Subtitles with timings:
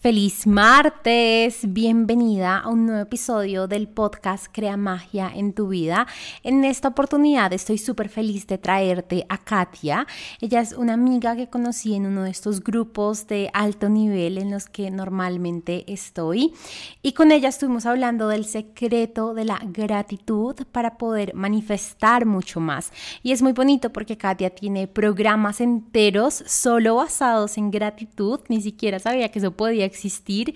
[0.00, 6.06] Feliz martes, bienvenida a un nuevo episodio del podcast Crea Magia en tu vida.
[6.42, 10.06] En esta oportunidad estoy súper feliz de traerte a Katia.
[10.40, 14.50] Ella es una amiga que conocí en uno de estos grupos de alto nivel en
[14.50, 16.54] los que normalmente estoy
[17.02, 22.90] y con ella estuvimos hablando del secreto de la gratitud para poder manifestar mucho más.
[23.22, 28.98] Y es muy bonito porque Katia tiene programas enteros solo basados en gratitud, ni siquiera
[28.98, 30.54] sabía que eso podía existir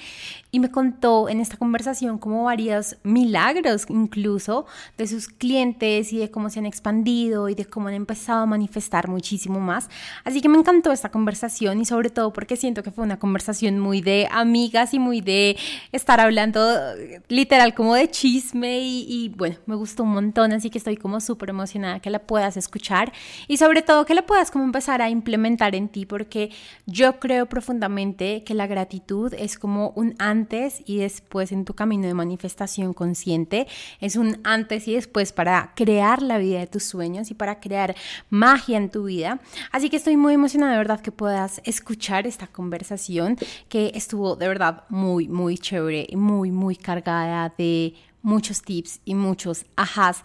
[0.50, 4.66] y me contó en esta conversación como varios milagros incluso
[4.96, 8.46] de sus clientes y de cómo se han expandido y de cómo han empezado a
[8.46, 9.88] manifestar muchísimo más.
[10.24, 13.78] Así que me encantó esta conversación y sobre todo porque siento que fue una conversación
[13.78, 15.56] muy de amigas y muy de
[15.92, 16.60] estar hablando
[17.28, 21.20] literal como de chisme y, y bueno, me gustó un montón, así que estoy como
[21.20, 23.12] súper emocionada que la puedas escuchar
[23.48, 26.50] y sobre todo que la puedas como empezar a implementar en ti porque
[26.86, 32.06] yo creo profundamente que la gratitud es como un antes y después en tu camino
[32.06, 33.66] de manifestación consciente.
[34.00, 37.94] Es un antes y después para crear la vida de tus sueños y para crear
[38.30, 39.40] magia en tu vida.
[39.72, 43.36] Así que estoy muy emocionada de verdad que puedas escuchar esta conversación
[43.68, 49.14] que estuvo de verdad muy, muy chévere y muy, muy cargada de muchos tips y
[49.14, 50.24] muchos ajás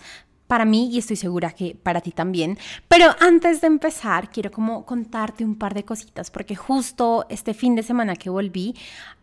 [0.49, 2.57] para mí y estoy segura que para ti también.
[2.87, 7.75] Pero antes de empezar, quiero como contarte un par de cositas, porque justo este fin
[7.75, 8.73] de semana que volví,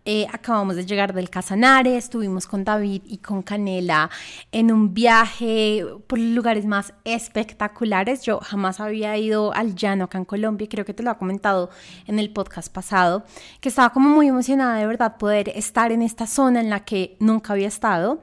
[0.09, 4.09] eh, acabamos de llegar del Casanare, estuvimos con David y con Canela
[4.53, 8.23] en un viaje por lugares más espectaculares.
[8.23, 11.71] Yo jamás había ido al llano acá en Colombia, creo que te lo ha comentado
[12.07, 13.25] en el podcast pasado,
[13.61, 17.17] que estaba como muy emocionada de verdad poder estar en esta zona en la que
[17.19, 18.21] nunca había estado.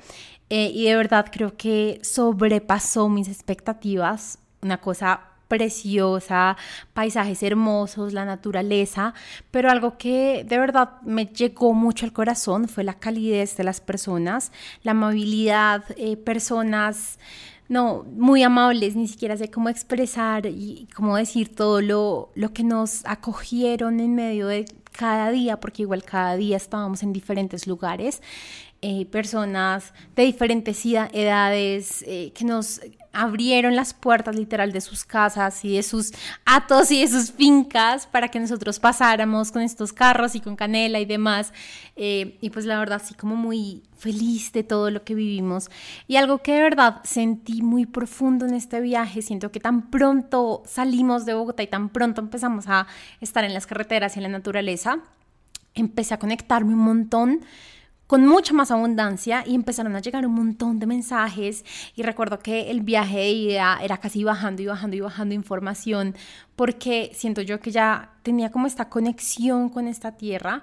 [0.55, 6.57] Eh, y de verdad creo que sobrepasó mis expectativas, una cosa preciosa,
[6.93, 9.15] paisajes hermosos, la naturaleza,
[9.49, 13.81] pero algo que de verdad me llegó mucho al corazón fue la calidez de las
[13.81, 14.51] personas,
[14.83, 17.17] la amabilidad, eh, personas
[17.69, 22.63] no, muy amables, ni siquiera sé cómo expresar y cómo decir todo lo, lo que
[22.63, 28.21] nos acogieron en medio de cada día, porque igual cada día estábamos en diferentes lugares.
[28.81, 32.81] Eh, personas de diferentes edades eh, que nos
[33.13, 36.11] abrieron las puertas literal de sus casas y de sus
[36.45, 40.99] atos y de sus fincas para que nosotros pasáramos con estos carros y con canela
[40.99, 41.53] y demás.
[41.95, 45.69] Eh, y pues la verdad, así como muy feliz de todo lo que vivimos.
[46.07, 50.63] Y algo que de verdad sentí muy profundo en este viaje, siento que tan pronto
[50.65, 52.87] salimos de Bogotá y tan pronto empezamos a
[53.21, 54.99] estar en las carreteras y en la naturaleza,
[55.75, 57.41] empecé a conectarme un montón
[58.13, 61.65] con mucha más abundancia y empezaron a llegar un montón de mensajes.
[61.95, 66.13] Y recuerdo que el viaje de ida era casi bajando y bajando y bajando información
[66.55, 70.61] porque siento yo que ya tenía como esta conexión con esta tierra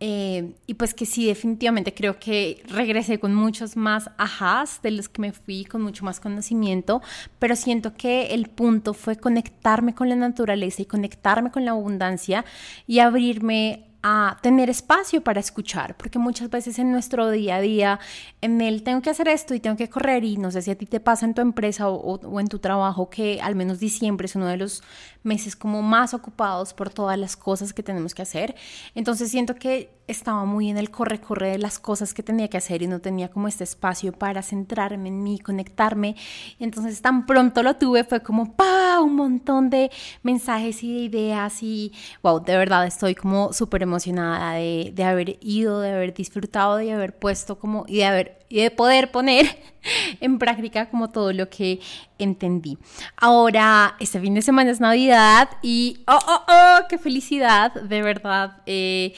[0.00, 5.10] eh, y pues que sí, definitivamente creo que regresé con muchos más ajás de los
[5.10, 7.02] que me fui, con mucho más conocimiento,
[7.38, 12.46] pero siento que el punto fue conectarme con la naturaleza y conectarme con la abundancia
[12.86, 17.98] y abrirme a tener espacio para escuchar, porque muchas veces en nuestro día a día,
[18.40, 20.78] en el tengo que hacer esto y tengo que correr, y no sé si a
[20.78, 24.26] ti te pasa en tu empresa o, o, en tu trabajo, que al menos diciembre
[24.26, 24.84] es uno de los
[25.24, 28.54] meses como más ocupados por todas las cosas que tenemos que hacer.
[28.94, 32.82] Entonces siento que estaba muy en el corre-corre de las cosas que tenía que hacer
[32.82, 36.14] y no tenía como este espacio para centrarme en mí, conectarme.
[36.60, 39.00] Entonces tan pronto lo tuve, fue como ¡pa!
[39.00, 39.90] un montón de
[40.22, 45.38] mensajes y de ideas y wow, de verdad estoy como súper emocionada de, de, haber
[45.40, 49.46] ido, de haber disfrutado, de haber puesto como y de haber y de poder poner
[50.20, 51.80] en práctica como todo lo que
[52.18, 52.78] entendí.
[53.16, 56.86] Ahora, este fin de semana es Navidad y ¡oh, oh, oh!
[56.88, 57.72] ¡Qué felicidad!
[57.72, 58.58] De verdad.
[58.66, 59.14] Eh,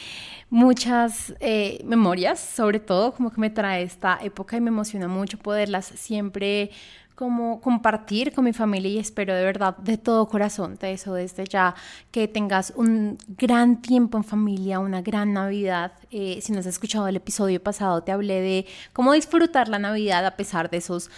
[0.50, 5.38] muchas eh, memorias, sobre todo como que me trae esta época y me emociona mucho
[5.38, 6.70] poderlas siempre
[7.18, 11.46] como compartir con mi familia y espero de verdad de todo corazón, de eso desde
[11.46, 11.74] ya,
[12.12, 15.90] que tengas un gran tiempo en familia, una gran Navidad.
[16.12, 20.24] Eh, si no has escuchado el episodio pasado, te hablé de cómo disfrutar la Navidad
[20.26, 21.10] a pesar de esos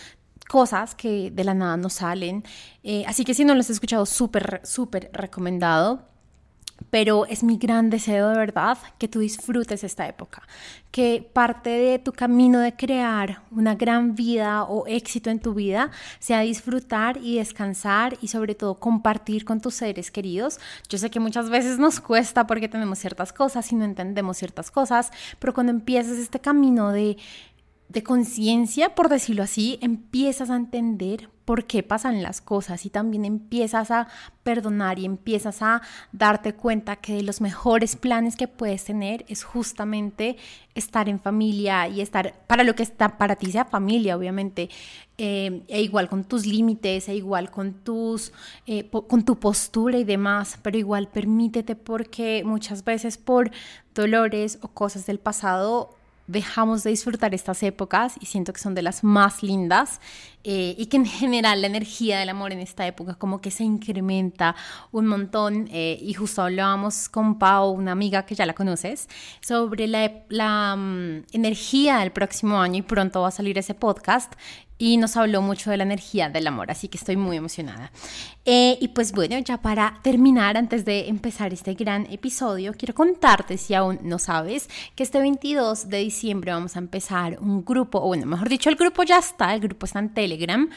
[0.48, 2.44] cosas que de la nada nos salen.
[2.82, 6.09] Eh, así que si no lo has escuchado, súper, súper recomendado
[6.88, 10.42] pero es mi gran deseo de verdad que tú disfrutes esta época,
[10.90, 15.90] que parte de tu camino de crear una gran vida o éxito en tu vida
[16.18, 20.58] sea disfrutar y descansar y sobre todo compartir con tus seres queridos.
[20.88, 24.70] Yo sé que muchas veces nos cuesta porque tenemos ciertas cosas y no entendemos ciertas
[24.70, 27.16] cosas, pero cuando empiezas este camino de
[27.90, 33.24] de conciencia, por decirlo así, empiezas a entender por qué pasan las cosas y también
[33.24, 34.06] empiezas a
[34.44, 35.82] perdonar y empiezas a
[36.12, 40.36] darte cuenta que de los mejores planes que puedes tener es justamente
[40.76, 44.70] estar en familia y estar para lo que está para ti sea familia, obviamente,
[45.18, 48.32] eh, e igual con tus límites, e igual con tus,
[48.66, 53.50] eh, con tu postura y demás, pero igual permítete porque muchas veces por
[53.96, 55.96] dolores o cosas del pasado
[56.30, 60.00] dejamos de disfrutar estas épocas y siento que son de las más lindas
[60.44, 63.64] eh, y que en general la energía del amor en esta época como que se
[63.64, 64.54] incrementa
[64.92, 69.08] un montón eh, y justo hablábamos con Pau, una amiga que ya la conoces,
[69.40, 74.32] sobre la, la mm, energía del próximo año y pronto va a salir ese podcast
[74.80, 77.92] y nos habló mucho de la energía del amor, así que estoy muy emocionada.
[78.46, 83.58] Eh, y pues bueno, ya para terminar, antes de empezar este gran episodio, quiero contarte,
[83.58, 88.06] si aún no sabes, que este 22 de diciembre vamos a empezar un grupo, o
[88.06, 90.68] bueno, mejor dicho, el grupo ya está, el grupo está en Telegram.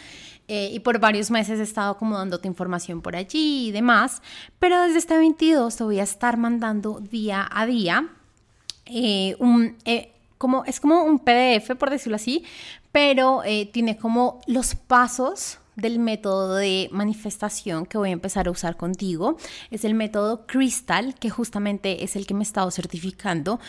[0.50, 4.22] Eh, y por varios meses he estado como dándote información por allí y demás,
[4.60, 8.10] pero desde este 22 te voy a estar mandando día a día
[8.86, 9.78] eh, un,
[10.44, 12.44] como, es como un PDF, por decirlo así,
[12.92, 18.52] pero eh, tiene como los pasos del método de manifestación que voy a empezar a
[18.52, 19.38] usar contigo.
[19.72, 23.62] Es el método Crystal, que justamente es el que me he estado certificando.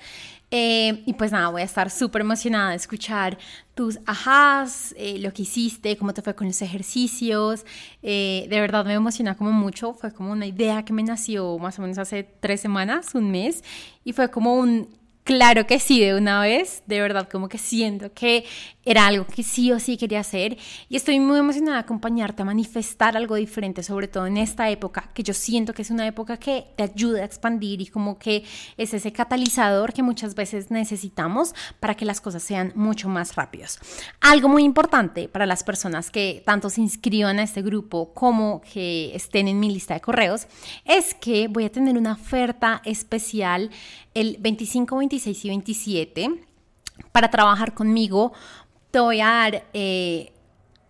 [0.51, 3.37] Eh, y pues nada, voy a estar súper emocionada de escuchar
[3.75, 7.65] tus ajás, eh, lo que hiciste, cómo te fue con los ejercicios.
[8.01, 9.93] De verdad me emociona como mucho.
[9.93, 13.63] Fue como una idea que me nació más o menos hace tres semanas, un mes.
[14.03, 14.98] Y fue como un
[15.29, 16.81] claro que sí de una vez.
[16.87, 18.45] De verdad, como que siento que
[18.83, 20.57] era algo que sí o sí quería hacer
[20.89, 25.11] y estoy muy emocionada de acompañarte a manifestar algo diferente, sobre todo en esta época,
[25.13, 28.43] que yo siento que es una época que te ayuda a expandir y como que
[28.77, 33.77] es ese catalizador que muchas veces necesitamos para que las cosas sean mucho más rápidos.
[34.21, 39.15] Algo muy importante para las personas que tanto se inscriban a este grupo como que
[39.15, 40.47] estén en mi lista de correos
[40.85, 43.69] es que voy a tener una oferta especial
[44.15, 46.29] el 25, 26 y 27
[47.11, 48.31] para trabajar conmigo
[48.91, 50.33] te voy a dar eh,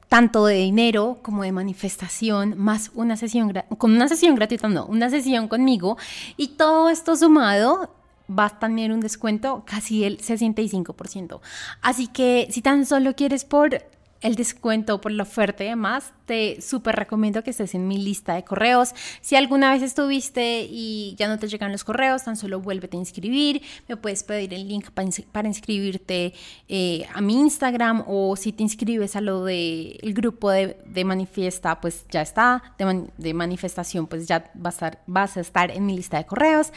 [0.07, 5.09] tanto de dinero como de manifestación, más una sesión, con una sesión gratuita, no, una
[5.09, 5.97] sesión conmigo.
[6.37, 7.93] Y todo esto sumado
[8.29, 11.41] va a tener un descuento casi del 65%.
[11.81, 13.83] Así que si tan solo quieres por
[14.21, 18.35] el descuento por la oferta y demás, te súper recomiendo que estés en mi lista
[18.35, 18.93] de correos.
[19.21, 22.99] Si alguna vez estuviste y ya no te llegan los correos, tan solo vuélvete a
[22.99, 23.61] inscribir.
[23.87, 26.33] Me puedes pedir el link para, inscribirte
[26.67, 31.79] eh, a mi Instagram o si te inscribes a lo del el grupo de, manifiesta,
[31.79, 32.75] pues ya está.
[32.77, 36.73] De, manifestación, pues ya vas a, estar, vas a estar en mi lista de correos.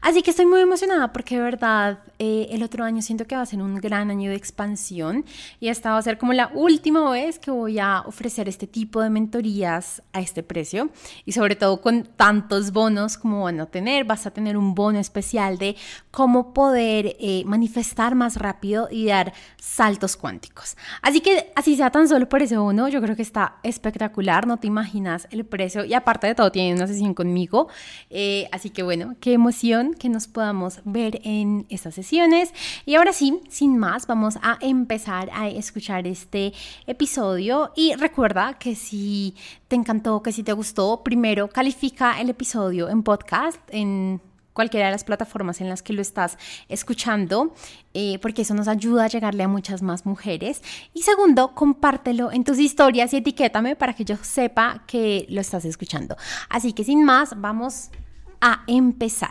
[0.00, 3.42] Así que estoy muy emocionada porque de verdad eh, el otro año siento que va
[3.42, 5.24] a ser un gran año de expansión
[5.60, 8.66] y esta va a ser como la última última vez que voy a ofrecer este
[8.66, 10.88] tipo de mentorías a este precio
[11.26, 14.04] y sobre todo con tantos bonos como van a tener.
[14.04, 15.76] Vas a tener un bono especial de
[16.10, 20.78] cómo poder eh, manifestar más rápido y dar saltos cuánticos.
[21.02, 24.56] Así que así sea tan solo por ese bono, yo creo que está espectacular, no
[24.56, 27.68] te imaginas el precio y aparte de todo tiene una sesión conmigo.
[28.08, 32.54] Eh, así que bueno, qué emoción que nos podamos ver en estas sesiones.
[32.86, 36.54] Y ahora sí, sin más, vamos a empezar a escuchar este
[36.86, 39.34] episodio y recuerda que si
[39.68, 44.20] te encantó, que si te gustó, primero califica el episodio en podcast, en
[44.52, 46.36] cualquiera de las plataformas en las que lo estás
[46.68, 47.54] escuchando,
[47.94, 50.62] eh, porque eso nos ayuda a llegarle a muchas más mujeres.
[50.92, 55.64] Y segundo, compártelo en tus historias y etiquétame para que yo sepa que lo estás
[55.64, 56.16] escuchando.
[56.48, 57.90] Así que sin más, vamos
[58.40, 59.30] a empezar.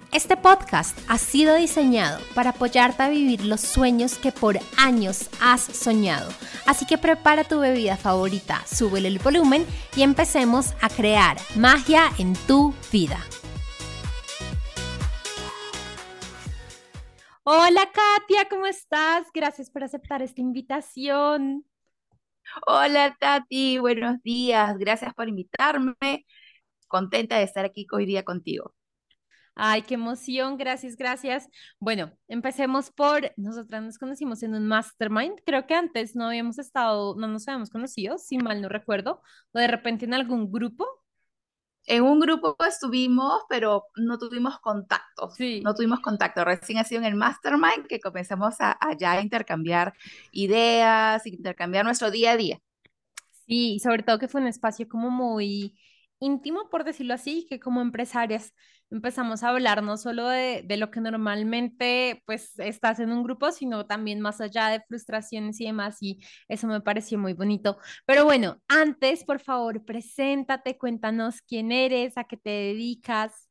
[0.13, 5.61] Este podcast ha sido diseñado para apoyarte a vivir los sueños que por años has
[5.61, 6.29] soñado.
[6.65, 9.65] Así que prepara tu bebida favorita, súbele el volumen
[9.95, 13.19] y empecemos a crear magia en tu vida.
[17.43, 19.27] Hola Katia, ¿cómo estás?
[19.33, 21.65] Gracias por aceptar esta invitación.
[22.67, 24.77] Hola Tati, buenos días.
[24.77, 25.95] Gracias por invitarme.
[26.89, 28.73] Contenta de estar aquí hoy día contigo.
[29.55, 31.47] Ay, qué emoción, gracias, gracias.
[31.79, 37.15] Bueno, empecemos por, nosotras nos conocimos en un mastermind, creo que antes no habíamos estado,
[37.17, 40.87] no nos habíamos conocido, si mal no recuerdo, o de repente en algún grupo.
[41.85, 45.31] En un grupo estuvimos, pero no tuvimos contacto.
[45.31, 45.61] Sí.
[45.61, 46.45] No tuvimos contacto.
[46.45, 49.93] Recién ha sido en el mastermind que comenzamos a, a ya intercambiar
[50.31, 52.59] ideas, intercambiar nuestro día a día.
[53.47, 55.75] Sí, sobre todo que fue un espacio como muy
[56.21, 58.53] íntimo, por decirlo así, que como empresarias
[58.89, 63.51] empezamos a hablar no solo de, de, lo que normalmente pues estás en un grupo,
[63.51, 67.77] sino también más allá de frustraciones y demás, y eso me pareció muy bonito.
[68.05, 73.49] Pero bueno, antes, por favor, preséntate, cuéntanos quién eres, a qué te dedicas.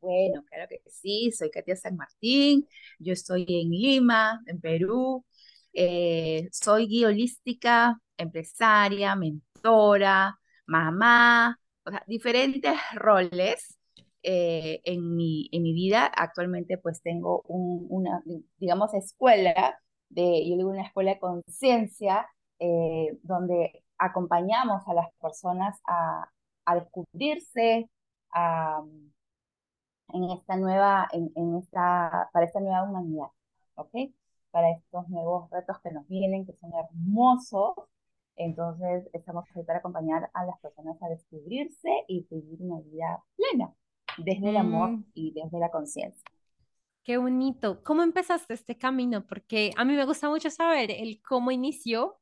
[0.00, 2.66] Bueno, claro que sí, soy Katia San Martín,
[2.98, 5.26] yo estoy en Lima, en Perú,
[5.74, 10.39] eh, soy guía holística, empresaria, mentora,
[10.70, 13.78] mamá, o sea, diferentes roles
[14.22, 16.06] eh, en, mi, en mi vida.
[16.06, 18.22] Actualmente pues tengo una,
[18.58, 22.26] digamos, escuela, de, yo digo una escuela de conciencia,
[22.58, 26.28] eh, donde acompañamos a las personas a,
[26.66, 27.90] a descubrirse
[28.32, 28.82] a,
[30.12, 33.28] en esta nueva, en, en, esta, para esta nueva humanidad,
[33.74, 33.90] ¿ok?
[34.50, 37.74] Para estos nuevos retos que nos vienen, que son hermosos,
[38.40, 43.74] entonces, estamos aquí para acompañar a las personas a descubrirse y vivir una vida plena,
[44.16, 45.04] desde el amor mm.
[45.12, 46.24] y desde la conciencia.
[47.04, 47.82] Qué bonito.
[47.84, 49.26] ¿Cómo empezaste este camino?
[49.26, 52.18] Porque a mí me gusta mucho saber el cómo inició,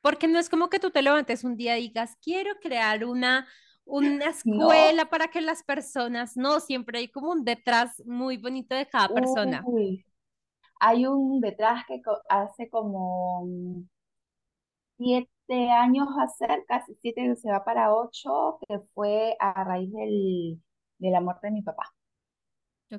[0.00, 3.46] porque no es como que tú te levantes un día y digas, quiero crear una,
[3.84, 8.86] una escuela para que las personas, no, siempre hay como un detrás muy bonito de
[8.86, 9.62] cada persona.
[10.80, 12.00] Hay un detrás que
[12.30, 13.46] hace como
[14.96, 20.62] siete años hacer, casi siete, se va para ocho, que fue a raíz del,
[20.98, 21.92] de la muerte de mi papá.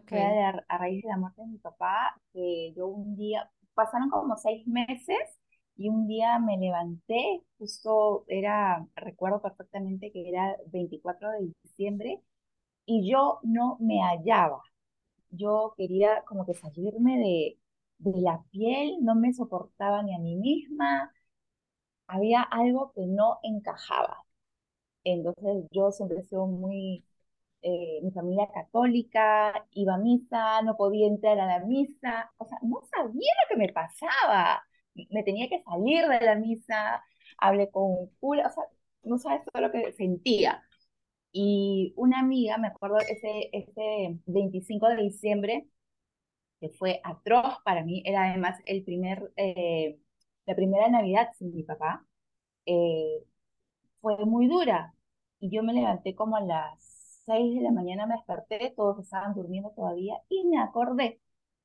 [0.08, 4.36] Fue a, raíz de la muerte de mi papá, que yo un día, pasaron como
[4.38, 5.18] seis meses
[5.78, 12.22] y un día me levanté, justo era, recuerdo perfectamente que era 24 de diciembre,
[12.86, 14.62] y yo no me hallaba.
[15.30, 17.60] Yo quería como que salirme de,
[18.00, 21.12] de la piel, no me soportaba ni a mí misma,
[22.08, 24.24] había algo que no encajaba.
[25.04, 27.06] Entonces yo siempre he sido muy,
[27.62, 32.58] eh, mi familia católica, iba a misa, no podía entrar a la misa, o sea,
[32.64, 34.64] no sabía lo que me pasaba.
[35.12, 37.04] Me tenía que salir de la misa,
[37.38, 38.64] hablé con un cura, o sea,
[39.04, 40.64] no sabes todo lo que sentía.
[41.32, 45.68] Y una amiga, me acuerdo ese, ese 25 de diciembre,
[46.60, 50.00] que fue atroz para mí, era además el primer, eh,
[50.48, 52.06] la primera Navidad sin mi papá,
[52.66, 53.24] eh,
[54.02, 54.94] fue muy dura.
[55.40, 56.80] Y yo me levanté como a las
[57.26, 61.22] 6 de la mañana, me desperté, todos estaban durmiendo todavía y me acordé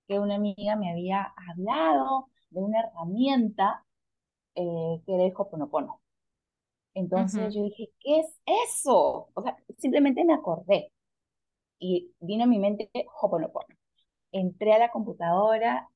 [0.08, 3.84] que una amiga me había hablado de una herramienta
[4.54, 6.00] eh, que era el Hoponopono.
[6.94, 9.30] Entonces yo dije, ¿qué es eso?
[9.34, 10.92] O sea, simplemente me acordé
[11.78, 13.74] y vino a mi mente Hoponopono.
[14.32, 15.88] Entré a la computadora,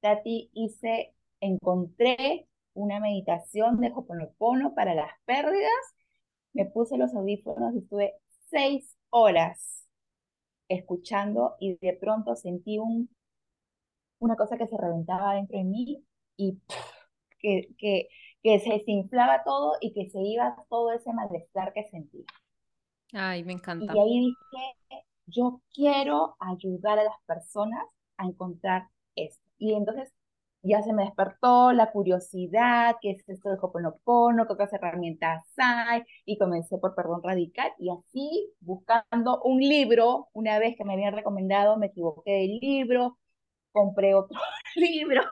[0.00, 5.70] Tati, hice, encontré una meditación de Hoponopono para las pérdidas.
[6.54, 8.14] Me puse los audífonos y estuve
[8.48, 9.86] seis horas
[10.68, 13.10] escuchando y de pronto sentí un,
[14.20, 16.04] una cosa que se reventaba dentro de mí
[16.36, 16.58] y
[17.40, 18.08] que, que,
[18.42, 22.24] que se desinflaba todo y que se iba todo ese malestar que sentía.
[23.12, 23.92] Ay, me encanta.
[23.94, 27.84] Y ahí dije, yo quiero ayudar a las personas
[28.16, 29.42] a encontrar esto.
[29.58, 30.12] Y entonces
[30.62, 36.02] ya se me despertó la curiosidad, qué es esto de Hoponopono, qué otras herramientas hay,
[36.24, 41.14] y comencé por perdón radical, y así, buscando un libro, una vez que me habían
[41.14, 43.18] recomendado, me equivoqué del libro,
[43.72, 44.38] compré otro
[44.76, 45.22] libro,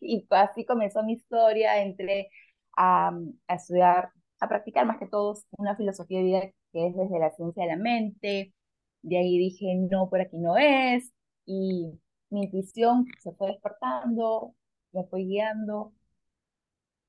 [0.00, 2.30] y así comenzó mi historia, entre
[2.76, 3.10] a,
[3.48, 6.40] a estudiar, a practicar más que todo una filosofía de vida
[6.72, 8.54] que es desde la ciencia de la mente.
[9.02, 11.12] De ahí dije, no, por aquí no es.
[11.46, 11.98] Y
[12.30, 14.54] mi intuición se fue despertando,
[14.92, 15.92] me fue guiando.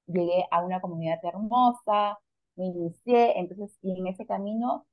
[0.08, 2.20] Llegué a una comunidad hermosa,
[2.56, 4.86] me inicié, entonces, y en ese camino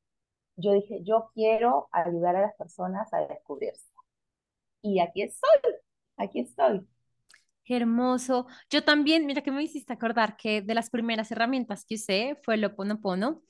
[0.57, 3.87] yo dije, yo quiero ayudar a las personas a descubrirse.
[4.83, 5.73] Y aquí estoy,
[6.17, 6.87] aquí estoy.
[7.65, 8.47] Qué hermoso.
[8.71, 12.55] Yo también, mira que me hiciste acordar que de las primeras herramientas que usé fue
[12.55, 13.43] el Oponopono.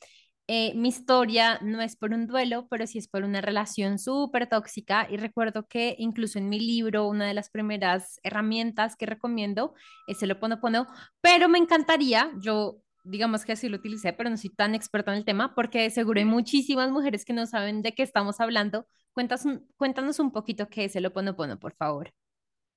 [0.51, 4.49] Eh, mi historia no es por un duelo, pero sí es por una relación súper
[4.49, 5.07] tóxica.
[5.11, 9.75] Y recuerdo que incluso en mi libro, una de las primeras herramientas que recomiendo
[10.07, 10.87] es el Oponopono.
[11.21, 15.19] Pero me encantaría, yo digamos que así lo utilicé, pero no soy tan experta en
[15.19, 18.87] el tema porque seguro hay muchísimas mujeres que no saben de qué estamos hablando.
[19.13, 22.13] Cuéntanos, cuéntanos un poquito qué es el Oponopono, por favor.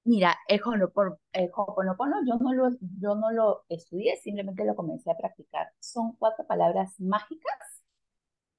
[0.03, 5.67] Mira, el Ho'oponopono yo no lo, yo no lo estudié, simplemente lo comencé a practicar.
[5.79, 7.83] Son cuatro palabras mágicas,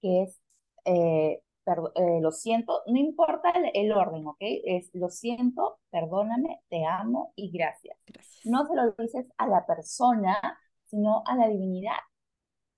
[0.01, 0.41] que es
[0.85, 1.43] eh,
[1.95, 4.39] eh, lo siento, no importa el, orden, ¿ok?
[4.41, 7.97] Es lo siento, perdóname, te amo y gracias.
[8.07, 8.45] gracias.
[8.45, 11.99] No se lo dices a la persona, sino a la divinidad.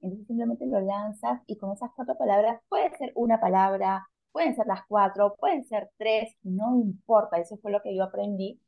[0.01, 4.67] Entonces simplemente lo lanzas y con esas cuatro palabras, puede ser una palabra, pueden ser
[4.67, 8.61] las cuatro, pueden ser tres, no importa, eso fue lo que yo aprendí.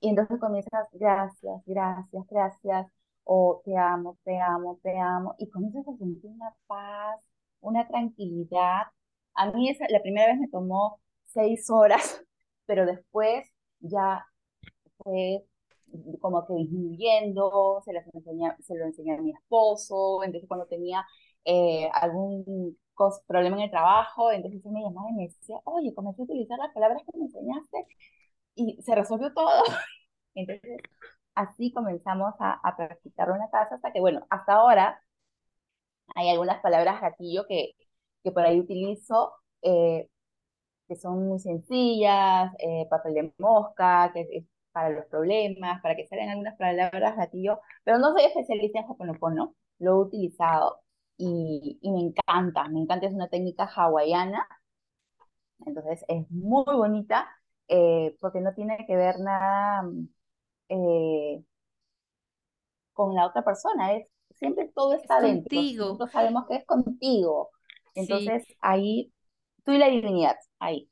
[0.00, 2.86] Y entonces comienzas, gracias, gracias, gracias,
[3.24, 7.20] o te amo, te amo, te amo, y comienzas a sentir una paz,
[7.60, 8.84] una tranquilidad.
[9.34, 12.22] A mí esa, la primera vez me tomó seis horas,
[12.66, 13.46] pero después
[13.80, 14.26] ya
[14.98, 15.44] fue
[16.20, 21.04] como que disminuyendo, se, las enseña, se lo enseñé a mi esposo, entonces cuando tenía
[21.44, 22.76] eh, algún
[23.26, 26.72] problema en el trabajo, entonces me llamaba y me decía, oye, comencé a utilizar las
[26.74, 27.86] palabras que me enseñaste
[28.54, 29.64] y se resolvió todo.
[30.34, 30.78] Entonces,
[31.34, 35.00] así comenzamos a, a practicarlo en la casa hasta que, bueno, hasta ahora
[36.14, 37.72] hay algunas palabras gatillo que,
[38.22, 40.08] que por ahí utilizo, eh,
[40.88, 46.06] que son muy sencillas, eh, papel de mosca, que es para los problemas, para que
[46.08, 50.80] salgan algunas palabras gatillo, pero no soy especialista en Hoponopono, lo he utilizado
[51.16, 54.46] y, y me encanta, me encanta, es una técnica hawaiana,
[55.64, 57.28] entonces es muy bonita
[57.68, 59.88] eh, porque no tiene que ver nada
[60.68, 61.42] eh,
[62.92, 65.56] con la otra persona, es siempre todo está dentro.
[65.56, 65.84] Contigo.
[65.86, 67.50] Nosotros sabemos que es contigo.
[67.94, 69.12] Entonces ahí,
[69.64, 70.90] tú y la divinidad, ahí.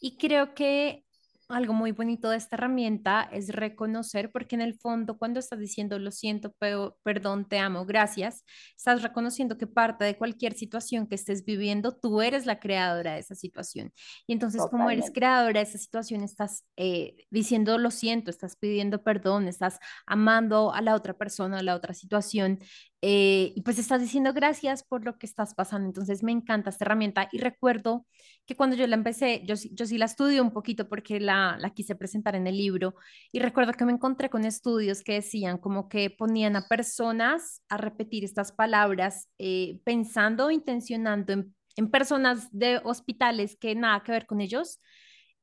[0.00, 1.04] Y creo que
[1.48, 5.98] algo muy bonito de esta herramienta es reconocer, porque en el fondo cuando estás diciendo
[5.98, 8.44] lo siento, pero, perdón, te amo, gracias,
[8.76, 13.20] estás reconociendo que parte de cualquier situación que estés viviendo, tú eres la creadora de
[13.20, 13.92] esa situación.
[14.26, 19.02] Y entonces como eres creadora de esa situación, estás eh, diciendo lo siento, estás pidiendo
[19.02, 22.58] perdón, estás amando a la otra persona, a la otra situación.
[23.00, 25.86] Eh, y pues estás diciendo gracias por lo que estás pasando.
[25.86, 28.06] Entonces me encanta esta herramienta y recuerdo
[28.44, 31.70] que cuando yo la empecé, yo, yo sí la estudio un poquito porque la, la
[31.70, 32.94] quise presentar en el libro
[33.30, 37.76] y recuerdo que me encontré con estudios que decían como que ponían a personas a
[37.76, 44.26] repetir estas palabras eh, pensando, intencionando en, en personas de hospitales que nada que ver
[44.26, 44.80] con ellos.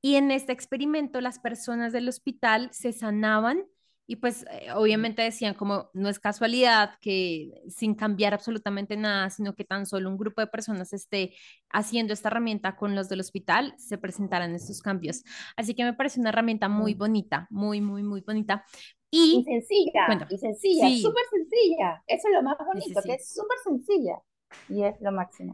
[0.01, 3.63] Y en este experimento las personas del hospital se sanaban
[4.07, 9.55] y pues eh, obviamente decían como no es casualidad que sin cambiar absolutamente nada, sino
[9.55, 11.33] que tan solo un grupo de personas esté
[11.69, 15.23] haciendo esta herramienta con los del hospital, se presentaran estos cambios.
[15.55, 18.63] Así que me parece una herramienta muy bonita, muy, muy, muy bonita.
[19.09, 22.03] Y, sencilla, y sencilla, súper sencilla.
[22.05, 24.21] Eso es lo más bonito, que es súper sencilla
[24.69, 25.53] y es lo máximo.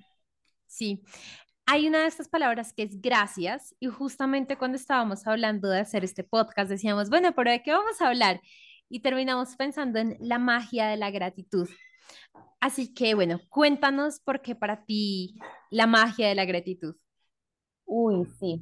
[0.66, 1.04] Sí,
[1.72, 6.04] hay una de estas palabras que es gracias y justamente cuando estábamos hablando de hacer
[6.04, 8.42] este podcast decíamos, bueno, pero ¿de qué vamos a hablar?
[8.90, 11.70] Y terminamos pensando en la magia de la gratitud.
[12.60, 16.98] Así que bueno, cuéntanos por qué para ti la magia de la gratitud.
[17.86, 18.60] Uy, sí.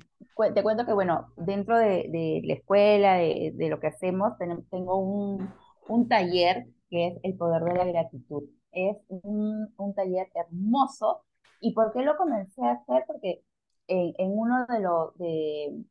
[0.53, 4.33] Te cuento que, bueno, dentro de, la escuela, de, lo que hacemos,
[4.69, 5.51] tengo un,
[5.87, 8.43] un, taller que es el poder de la gratitud.
[8.71, 11.23] Es un, un taller hermoso
[11.59, 13.03] ¿Y por qué lo comencé a hacer?
[13.07, 13.43] Porque
[13.87, 15.83] en, uno de, los de,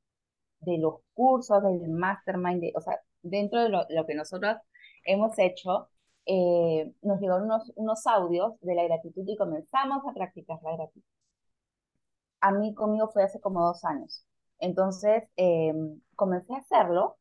[0.61, 4.57] de, los cursos del mastermind, o sea, dentro de lo, que nosotros
[5.05, 5.89] hemos hecho,
[6.27, 11.03] eh, nos llegaron unos, unos audios de la gratitud y comenzamos a practicar la gratitud.
[12.41, 14.25] A mí conmigo fue hace como dos años.
[14.61, 15.73] Entonces, eh,
[16.15, 17.17] comencé a hacerlo.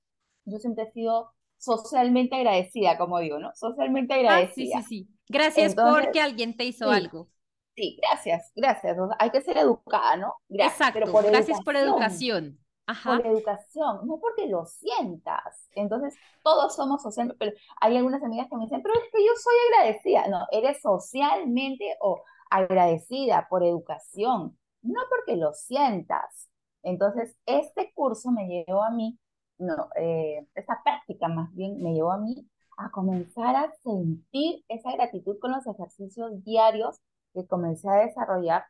[0.46, 3.52] Yo siempre he sido socialmente agradecida, como digo, ¿no?
[3.56, 4.78] Socialmente agradecida.
[4.78, 5.18] Ah, sí, sí, sí.
[5.30, 7.30] Gracias porque alguien te hizo algo.
[7.78, 8.98] Sí, gracias, gracias.
[9.20, 10.34] hay que ser educada, ¿no?
[10.50, 12.58] Gracias, Exacto, gracias por educación.
[13.06, 15.70] por educación, no porque lo sientas.
[15.76, 19.32] Entonces, todos somos socialmente, pero hay algunas amigas que me dicen, pero es que yo
[19.36, 20.28] soy agradecida.
[20.28, 26.50] No, eres socialmente o agradecida por educación, no porque lo sientas.
[26.82, 29.20] Entonces, este curso me llevó a mí,
[29.60, 34.94] no, eh, esta práctica más bien me llevó a mí a comenzar a sentir esa
[34.94, 37.02] gratitud con los ejercicios diarios
[37.41, 38.65] que comencé a desarrollar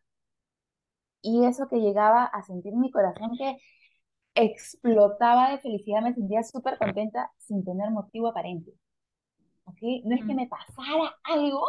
[1.21, 3.58] y eso que llegaba a sentir mi corazón que
[4.36, 8.71] explotaba de felicidad, me sentía súper contenta sin tener motivo aparente.
[9.65, 10.03] ¿Okay?
[10.06, 11.65] No es que me pasara algo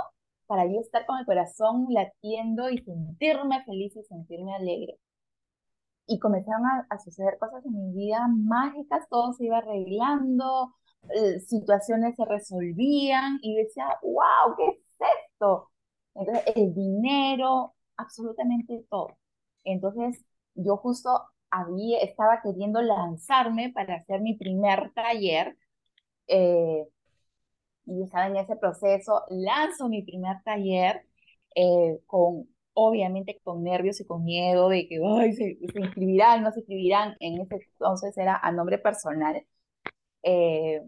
[0.47, 4.99] para yo estar con el corazón latiendo y sentirme feliz y sentirme alegre.
[6.07, 10.75] Y comenzaron a, suceder cosas en mi vida mágicas, todo se iba arreglando,
[11.11, 14.79] eh, situaciones se resolvían y decía, wow, ¿qué es
[15.33, 15.71] esto?
[16.19, 19.19] Entonces, el dinero, absolutamente todo.
[19.65, 21.11] Entonces, yo justo
[21.51, 25.57] había, estaba queriendo lanzarme para hacer mi primer taller
[26.29, 26.87] eh,
[27.87, 31.07] y estaba en ese proceso, lanzo mi primer taller
[31.55, 36.61] eh, con, obviamente con nervios y con miedo de que Ay, se, inscribirán, no se
[36.61, 39.45] inscribirán, en ese entonces era a nombre personal.
[40.23, 40.83] Eh,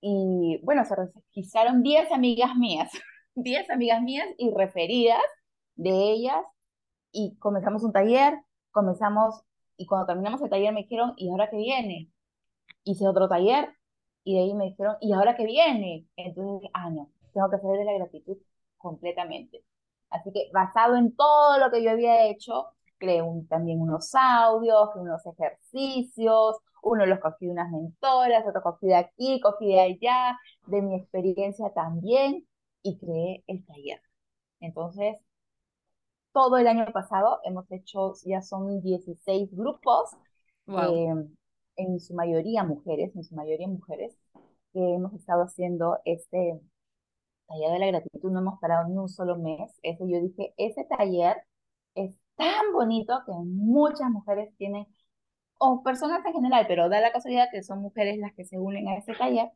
[0.00, 2.90] y bueno, se registraron 10 amigas mías,
[3.36, 5.22] 10 amigas mías y referidas
[5.76, 6.42] de ellas
[7.12, 8.34] y comenzamos un taller,
[8.70, 9.42] comenzamos
[9.76, 12.10] y cuando terminamos el taller me dijeron, ¿y ahora qué viene?
[12.84, 13.70] Hice otro taller
[14.24, 16.06] y de ahí me dijeron, ¿y ahora qué viene?
[16.16, 18.38] Entonces, ah, no, tengo que salir de la gratitud
[18.78, 19.62] completamente.
[20.10, 22.68] Así que basado en todo lo que yo había hecho,
[22.98, 28.96] creé también unos audios, unos ejercicios, uno los cogí de unas mentoras, otro cogí de
[28.96, 32.46] aquí, cogí de allá, de mi experiencia también,
[32.86, 34.00] y creé el taller.
[34.60, 35.16] Entonces,
[36.32, 40.10] todo el año pasado hemos hecho, ya son 16 grupos,
[40.68, 41.14] eh,
[41.76, 44.16] en su mayoría mujeres, en su mayoría mujeres,
[44.72, 46.60] que hemos estado haciendo este
[47.48, 49.72] taller de la gratitud, no hemos parado ni un solo mes.
[49.82, 51.36] Eso yo dije, ese taller
[51.94, 54.86] es tan bonito que muchas mujeres tienen,
[55.58, 58.88] o personas en general, pero da la casualidad que son mujeres las que se unen
[58.88, 59.50] a ese taller.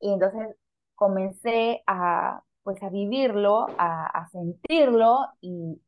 [0.00, 0.56] Y entonces
[0.94, 5.80] comencé a, pues a vivirlo, a, a sentirlo y,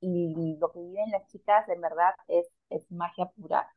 [0.00, 3.72] y lo que viven las chicas en verdad es, es magia pura.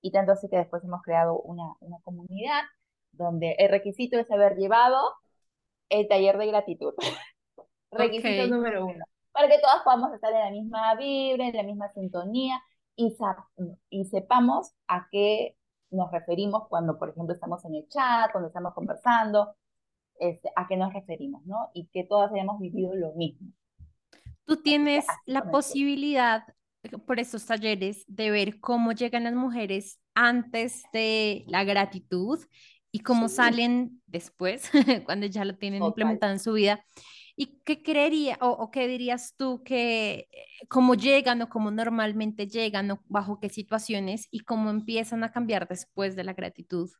[0.00, 2.62] Y tanto así que después hemos creado una, una comunidad
[3.10, 5.00] donde el requisito es haber llevado
[5.88, 6.94] el taller de gratitud.
[7.90, 9.04] requisito número uno.
[9.32, 12.62] Para que todas podamos estar en la misma vibra, en la misma sintonía
[12.94, 13.16] y,
[13.90, 15.56] y sepamos a qué
[15.90, 19.56] nos referimos cuando, por ejemplo, estamos en el chat, cuando estamos conversando,
[20.20, 21.70] este, a qué nos referimos, ¿no?
[21.74, 23.52] Y que todas hayamos vivido lo mismo.
[24.44, 26.42] Tú tienes la posibilidad
[26.82, 32.38] eh, por estos talleres de ver cómo llegan las mujeres antes de la gratitud
[32.90, 34.70] y cómo salen después,
[35.04, 36.84] cuando ya lo tienen implementado en su vida.
[37.36, 42.90] ¿Y qué creería o, qué dirías tú que eh, cómo llegan o cómo normalmente llegan
[42.90, 46.90] o bajo qué situaciones y cómo empiezan a cambiar después de la gratitud?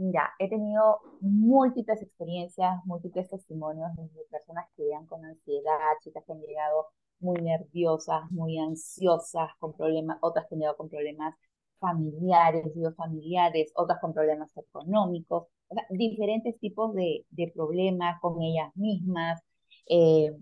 [0.00, 6.32] Mira, he tenido múltiples experiencias, múltiples testimonios de personas que llegan con ansiedad, chicas que
[6.32, 6.86] han llegado
[7.20, 11.34] muy nerviosas, muy ansiosas, con problemas, otras que han llegado con problemas
[11.80, 12.64] familiares,
[12.96, 15.48] familiares, otras con problemas económicos,
[15.90, 19.42] diferentes tipos de, problemas con ellas mismas.
[19.86, 20.32] Eh,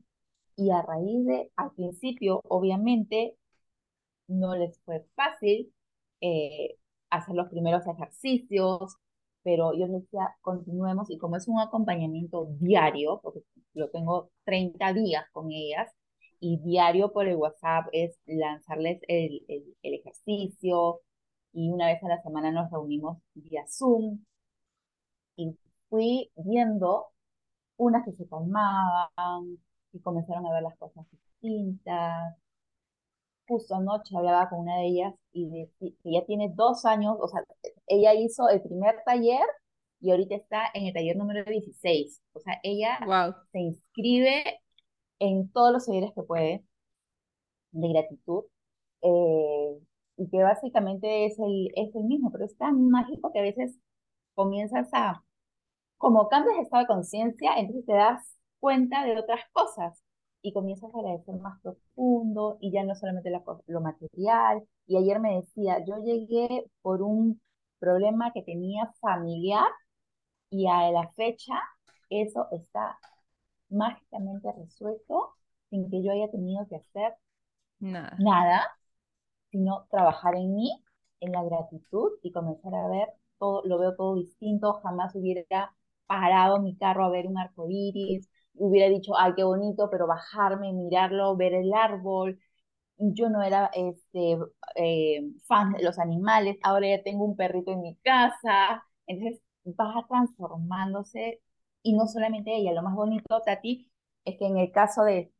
[0.57, 3.37] y a raíz de, al principio, obviamente,
[4.29, 5.73] no les fue fácil
[6.21, 6.77] eh,
[7.11, 8.97] hacer los primeros ejercicios,
[9.48, 13.40] pero yo les decía, continuemos, y como es un acompañamiento diario, porque
[13.72, 15.90] yo tengo 30 días con ellas,
[16.38, 21.00] y diario por el WhatsApp es lanzarles el, el, ejercicio,
[21.54, 24.22] y una vez a la semana nos reunimos vía Zoom,
[25.37, 25.56] y
[25.88, 27.06] fui viendo
[27.78, 29.58] unas que se calmaban,
[29.92, 32.37] y comenzaron a ver las cosas distintas,
[33.48, 37.42] justo anoche hablaba con una de ellas y que ya tiene dos años, o sea,
[37.87, 39.46] ella hizo el primer taller
[40.00, 42.22] y ahorita está en el taller número 16.
[42.34, 42.98] O sea, ella
[43.52, 44.61] se inscribe
[45.18, 46.64] en todos los talleres que puede
[47.72, 48.44] de gratitud.
[49.02, 49.78] Eh,
[50.16, 53.78] y que básicamente es el, es el mismo, pero es tan mágico que a veces
[54.34, 55.24] comienzas a,
[55.98, 60.02] como cambias de estado de conciencia, entonces te das cuenta de otras cosas
[60.42, 63.31] y comienzas a agradecer más profundo y ya no solamente
[63.66, 64.62] lo material.
[64.87, 67.40] Y ayer me decía, yo llegué por un
[67.79, 69.66] problema que tenía familiar
[70.51, 71.55] y a la fecha
[72.11, 72.98] eso está
[73.70, 75.35] mágicamente resuelto
[75.70, 77.14] sin que yo haya tenido que hacer
[77.81, 78.62] nada, nada
[79.51, 80.83] sino trabajar en mí
[81.20, 85.74] en la gratitud y comenzar a ver todo, lo veo todo distinto, jamás hubiera
[86.07, 90.73] parado mi carro a ver un arco iris, hubiera dicho, ay, qué bonito, pero bajarme,
[90.73, 92.40] mirarlo, ver el árbol.
[92.99, 94.38] Yo no era este,
[94.77, 100.05] eh, fan de los animales, ahora ya tengo un perrito en mi casa, entonces va
[100.09, 101.40] transformándose
[101.83, 103.90] y no solamente ella, lo más bonito, Tati,
[104.25, 105.33] es que en el caso de,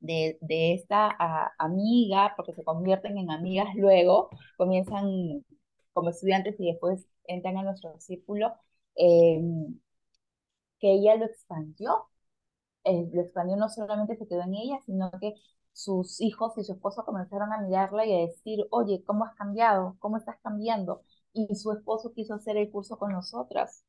[0.00, 1.16] de, esta
[1.58, 5.44] amiga, porque se convierten en amigas luego, comienzan
[5.92, 8.54] como estudiantes y después entran a nuestro círculo,
[8.96, 9.40] eh,
[10.80, 12.08] que ella lo expandió.
[12.86, 15.34] Eh, lo expandió no solamente se quedó en ella, sino que
[15.72, 19.96] sus hijos y su esposo comenzaron a mirarla y a decir, oye, ¿cómo has cambiado?
[19.98, 21.02] ¿Cómo estás cambiando?
[21.32, 23.84] Y su esposo quiso hacer el curso con nosotras.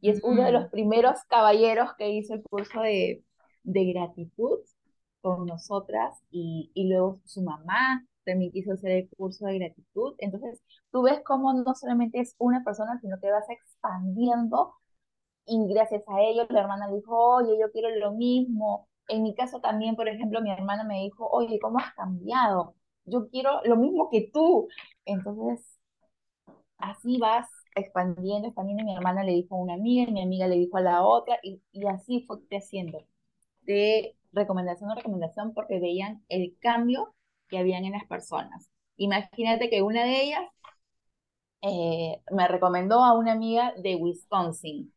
[0.00, 0.70] Y es uno de los mm.
[0.70, 3.22] primeros caballeros que hizo el curso de,
[3.62, 4.60] de gratitud
[5.20, 10.14] con nosotras y, y luego su mamá también quiso hacer el curso de gratitud.
[10.18, 14.74] Entonces, tú ves cómo no solamente es una persona, sino que vas expandiendo
[15.50, 18.88] y gracias a ellos la hermana dijo, oye, yo quiero lo mismo.
[19.08, 22.76] En mi caso también, por ejemplo, mi hermana me dijo, oye, ¿cómo has cambiado?
[23.04, 24.68] Yo quiero lo mismo que tú.
[25.04, 25.80] Entonces,
[26.78, 28.84] así vas expandiendo, expandiendo.
[28.84, 31.38] Mi hermana le dijo a una amiga, y mi amiga le dijo a la otra,
[31.42, 33.04] y, y así fue creciendo.
[33.62, 37.14] De recomendación a recomendación porque veían el cambio
[37.48, 38.70] que habían en las personas.
[38.96, 40.42] Imagínate que una de ellas
[41.62, 44.92] eh, me recomendó a una amiga de Wisconsin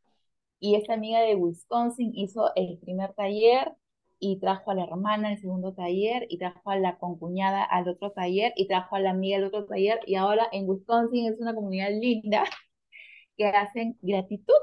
[0.63, 3.73] y esta amiga de Wisconsin hizo el primer taller
[4.17, 8.13] y trajo a la hermana al segundo taller y trajo a la concuñada al otro
[8.13, 11.53] taller y trajo a la amiga al otro taller y ahora en Wisconsin es una
[11.53, 12.45] comunidad linda
[13.37, 14.53] que hacen gratitud.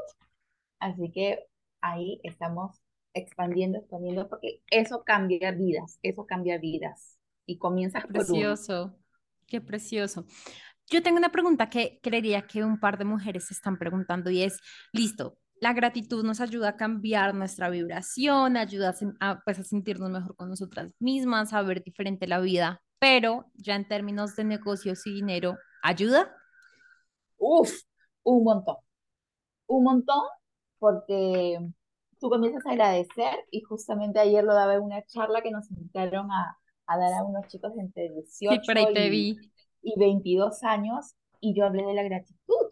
[0.78, 1.44] Así que
[1.82, 2.80] ahí estamos
[3.12, 8.96] expandiendo, expandiendo, porque eso cambia vidas, eso cambia vidas y comienza precioso,
[9.46, 10.24] qué precioso.
[10.88, 14.42] Yo tengo una pregunta que creería que un par de mujeres se están preguntando y
[14.42, 14.60] es,
[14.92, 20.34] listo, la gratitud nos ayuda a cambiar nuestra vibración, ayuda a, pues, a sentirnos mejor
[20.34, 25.12] con nosotras mismas, a ver diferente la vida, pero ya en términos de negocios y
[25.12, 26.34] dinero, ¿ayuda?
[27.38, 27.70] Uf,
[28.24, 28.76] un montón,
[29.66, 30.22] un montón,
[30.78, 31.58] porque
[32.18, 36.30] tú comienzas a agradecer y justamente ayer lo daba en una charla que nos invitaron
[36.32, 39.38] a, a dar a unos chicos entre 18 y,
[39.82, 42.66] y 22 años y yo hablé de la gratitud.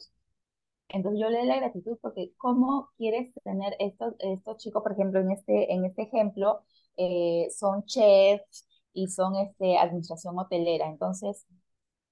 [0.89, 5.21] Entonces yo hablé de la gratitud porque cómo quieres tener estos, estos chicos, por ejemplo,
[5.21, 6.63] en este, en este ejemplo,
[6.97, 10.87] eh, son chefs y son este, administración hotelera.
[10.89, 11.47] Entonces,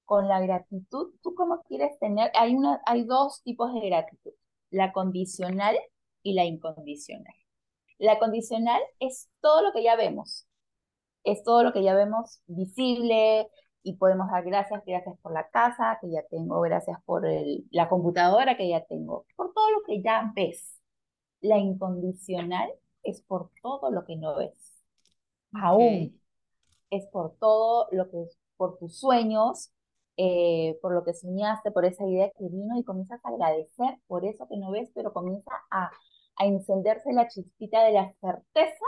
[0.04, 2.30] con la gratitud, ¿tú cómo quieres tener?
[2.34, 4.32] Hay, una, hay dos tipos de gratitud,
[4.70, 5.76] la condicional
[6.22, 7.34] y la incondicional.
[7.98, 10.46] La condicional es todo lo que ya vemos,
[11.24, 13.48] es todo lo que ya vemos visible
[13.86, 17.24] y podemos dar gracias, gracias por la casa que ya tengo, gracias por
[17.70, 20.80] la computadora que ya tengo, por todo lo que ya ves.
[21.40, 22.70] La incondicional
[23.04, 24.82] es por todo lo que no ves.
[25.52, 26.20] Aún
[26.90, 29.70] es por todo lo que es por tus sueños,
[30.16, 34.24] eh, por lo que soñaste, por esa idea que vino y comienzas a agradecer por
[34.24, 35.90] eso que no ves, pero comienza a
[36.36, 38.86] a encenderse la chispita de la certeza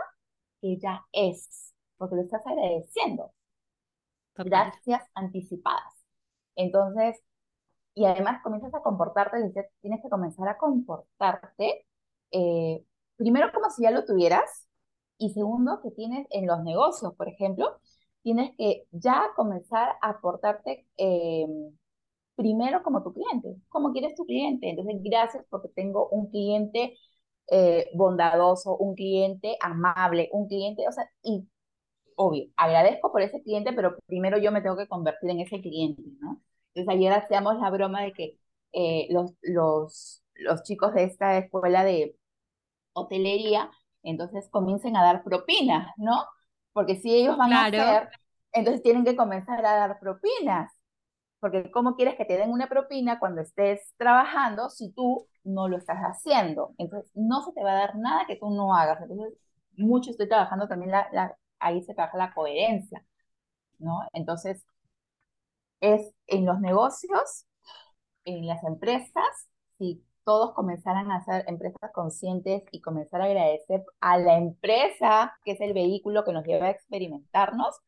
[0.60, 3.32] que ya es, porque lo estás agradeciendo.
[4.44, 5.94] Gracias anticipadas.
[6.56, 7.20] Entonces,
[7.94, 9.38] y además comienzas a comportarte,
[9.80, 11.86] tienes que comenzar a comportarte,
[12.32, 12.84] eh,
[13.16, 14.68] primero como si ya lo tuvieras,
[15.18, 17.78] y segundo, que tienes en los negocios, por ejemplo,
[18.22, 21.46] tienes que ya comenzar a portarte eh,
[22.36, 24.70] primero como tu cliente, como quieres tu cliente.
[24.70, 26.96] Entonces, gracias porque tengo un cliente
[27.48, 31.48] eh, bondadoso, un cliente amable, un cliente, o sea, y
[32.18, 36.02] obvio, agradezco por ese cliente, pero primero yo me tengo que convertir en ese cliente,
[36.20, 36.42] ¿no?
[36.74, 38.38] Entonces ayer hacíamos la broma de que
[38.72, 42.16] eh, los, los, los chicos de esta escuela de
[42.92, 43.70] hotelería,
[44.02, 46.24] entonces comiencen a dar propinas, ¿no?
[46.72, 48.08] Porque si ellos van a hacer,
[48.52, 50.72] entonces tienen que comenzar a dar propinas.
[51.40, 55.76] Porque ¿cómo quieres que te den una propina cuando estés trabajando si tú no lo
[55.78, 56.74] estás haciendo?
[56.78, 59.00] Entonces, no se te va a dar nada que tú no hagas.
[59.02, 59.38] Entonces,
[59.76, 63.04] mucho estoy trabajando también, la, la, ahí se trabaja la coherencia,
[63.78, 64.00] ¿no?
[64.12, 64.64] Entonces,
[65.80, 67.46] es en los negocios,
[68.24, 74.18] en las empresas, si todos comenzaran a ser empresas conscientes y comenzar a agradecer a
[74.18, 77.80] la empresa, que es el vehículo que nos lleva a experimentarnos,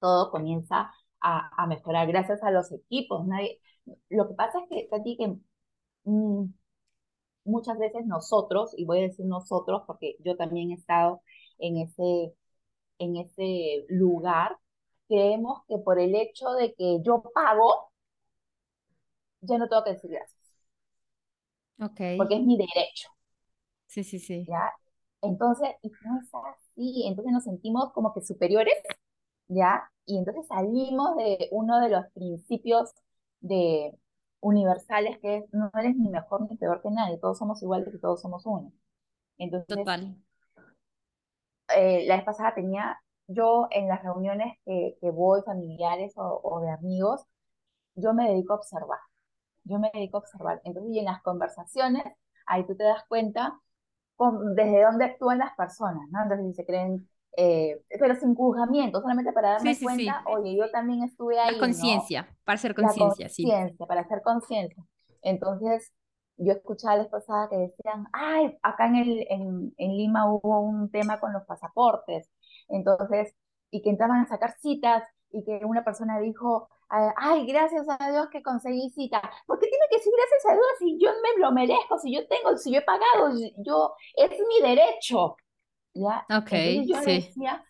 [0.00, 3.26] todo comienza a, mejorar gracias a los equipos.
[3.26, 3.60] Nadie,
[4.10, 5.36] lo que pasa es que, Tati, que
[6.04, 6.44] mm,
[7.44, 11.22] muchas veces nosotros, y voy a decir nosotros porque yo también he estado
[11.58, 12.34] en ese,
[12.98, 14.58] en ese lugar,
[15.08, 17.90] creemos que por el hecho de que yo pago,
[19.42, 20.34] ya no tengo que decir gracias.
[21.80, 22.00] Ok.
[22.16, 23.08] Porque es mi derecho.
[23.86, 24.44] Sí, sí, sí.
[24.48, 24.72] ¿Ya?
[25.22, 28.74] Entonces, y no es así, entonces nos sentimos como que superiores,
[29.48, 29.90] ¿ya?
[30.06, 32.92] Y entonces salimos de uno de los principios
[33.40, 33.96] de
[34.40, 37.98] universales que es no eres ni mejor ni peor que nadie, todos somos iguales y
[37.98, 38.72] todos somos uno.
[39.38, 40.16] Entonces, Total.
[41.76, 46.60] Eh, la vez pasada tenía, yo en las reuniones que, que voy, familiares o, o,
[46.60, 47.24] de amigos,
[47.94, 48.98] yo me dedico a observar,
[49.64, 50.60] yo me dedico a observar.
[50.64, 52.04] Entonces, y en las conversaciones,
[52.46, 53.58] ahí tú te das cuenta
[54.54, 56.22] desde dónde actúan las personas, ¿no?
[56.22, 61.02] Entonces, si se creen, eh, pero sin juzgamiento, solamente para darme cuenta, oye, yo también
[61.02, 61.54] estuve ahí.
[61.54, 63.46] La conciencia, para hacer conciencia, sí.
[63.88, 64.84] para hacer conciencia.
[65.22, 65.92] Entonces,
[66.36, 70.60] yo escuchaba la vez pasada que decían, ay, acá en, el, en, en, Lima hubo
[70.60, 72.28] un tema con los pasaportes,
[72.68, 73.34] entonces,
[73.70, 78.28] y que entraban a sacar citas y que una persona dijo, ay, gracias a Dios
[78.30, 79.20] que conseguí cita.
[79.46, 82.26] ¿Por qué tiene que decir gracias a Dios si yo me lo merezco, si yo
[82.28, 85.36] tengo, si yo he pagado, yo, es mi derecho?
[85.94, 86.24] ¿Ya?
[86.36, 86.50] Ok,
[86.86, 87.14] yo sí.
[87.14, 87.64] decía,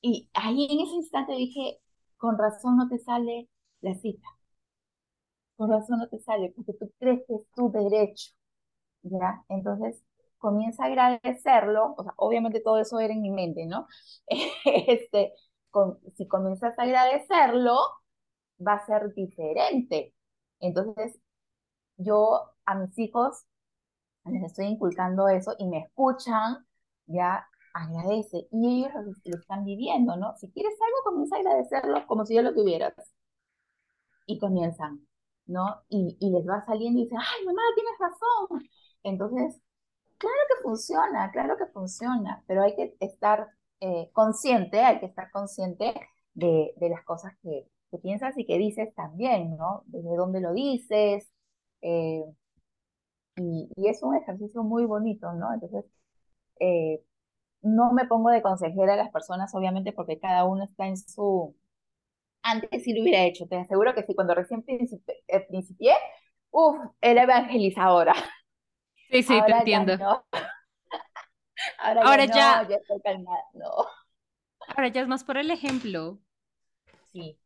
[0.00, 1.80] y ahí en ese instante dije,
[2.16, 3.48] con razón no te sale
[3.80, 4.28] la cita
[5.62, 8.32] por razón no te sale, porque tú crees que es tu derecho,
[9.02, 9.44] ¿ya?
[9.48, 10.02] Entonces,
[10.38, 13.86] comienza a agradecerlo, o sea, obviamente todo eso era en mi mente, ¿no?
[14.88, 15.34] este,
[16.16, 17.76] si comienzas a agradecerlo,
[18.66, 20.14] va a ser diferente.
[20.60, 21.18] Entonces,
[21.96, 23.44] yo a mis hijos
[24.26, 26.66] les estoy inculcando eso y me escuchan,
[27.06, 28.92] ya agradece, y ellos
[29.24, 30.36] lo, están viviendo, ¿no?
[30.38, 32.94] Si quieres algo, comienza a agradecerlo como si yo lo tuvieras.
[34.26, 35.06] Y comienzan,
[35.52, 35.82] ¿no?
[35.88, 38.68] Y, les va saliendo y dicen, ay, mamá, tienes razón.
[39.04, 39.60] Entonces,
[40.18, 43.48] claro que funciona, claro que funciona, pero hay que estar
[43.80, 45.94] eh, consciente, hay que estar consciente
[46.34, 47.68] de, las cosas que,
[48.02, 49.82] piensas y que dices también, ¿no?
[49.86, 51.30] Desde dónde lo dices.
[51.82, 52.24] Eh,
[53.36, 55.52] y, es un ejercicio muy bonito, ¿no?
[55.54, 55.84] Entonces,
[56.60, 57.02] eh,
[57.62, 61.56] no me pongo de consejera a las personas, obviamente, porque cada uno está en su,
[62.42, 64.64] antes sí lo hubiera hecho, te aseguro que sí, cuando recién
[66.72, 68.14] uff, era evangelizadora.
[69.10, 70.24] Sí, sí, te entiendo.
[71.78, 73.68] Ahora, Ahora, ya, ya, estoy calmada, no.
[74.68, 76.18] Ahora ya es más por el ejemplo.
[77.12, 77.38] Sí,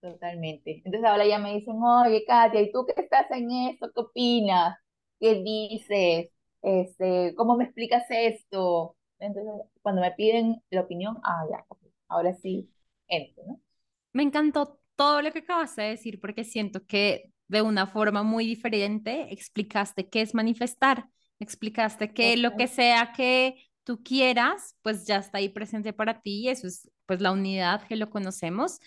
[0.00, 0.82] totalmente.
[0.84, 3.90] Entonces ahora ya me dicen, oye, Katia, ¿y tú qué estás en esto?
[3.94, 4.76] ¿Qué opinas?
[5.20, 6.30] ¿Qué dices?
[6.62, 8.96] Este, ¿Cómo me explicas esto?
[9.18, 11.64] Entonces, cuando me piden la opinión, ah, ya,
[12.08, 12.68] ahora sí,
[13.08, 13.60] entro, ¿no?
[14.12, 18.46] Me encantó todo lo que acabas de decir porque siento que de una forma muy
[18.46, 21.06] diferente explicaste qué es manifestar,
[21.38, 26.42] explicaste que lo que sea que tú quieras, pues ya está ahí presente para ti
[26.42, 28.78] y eso es pues la unidad que lo conocemos.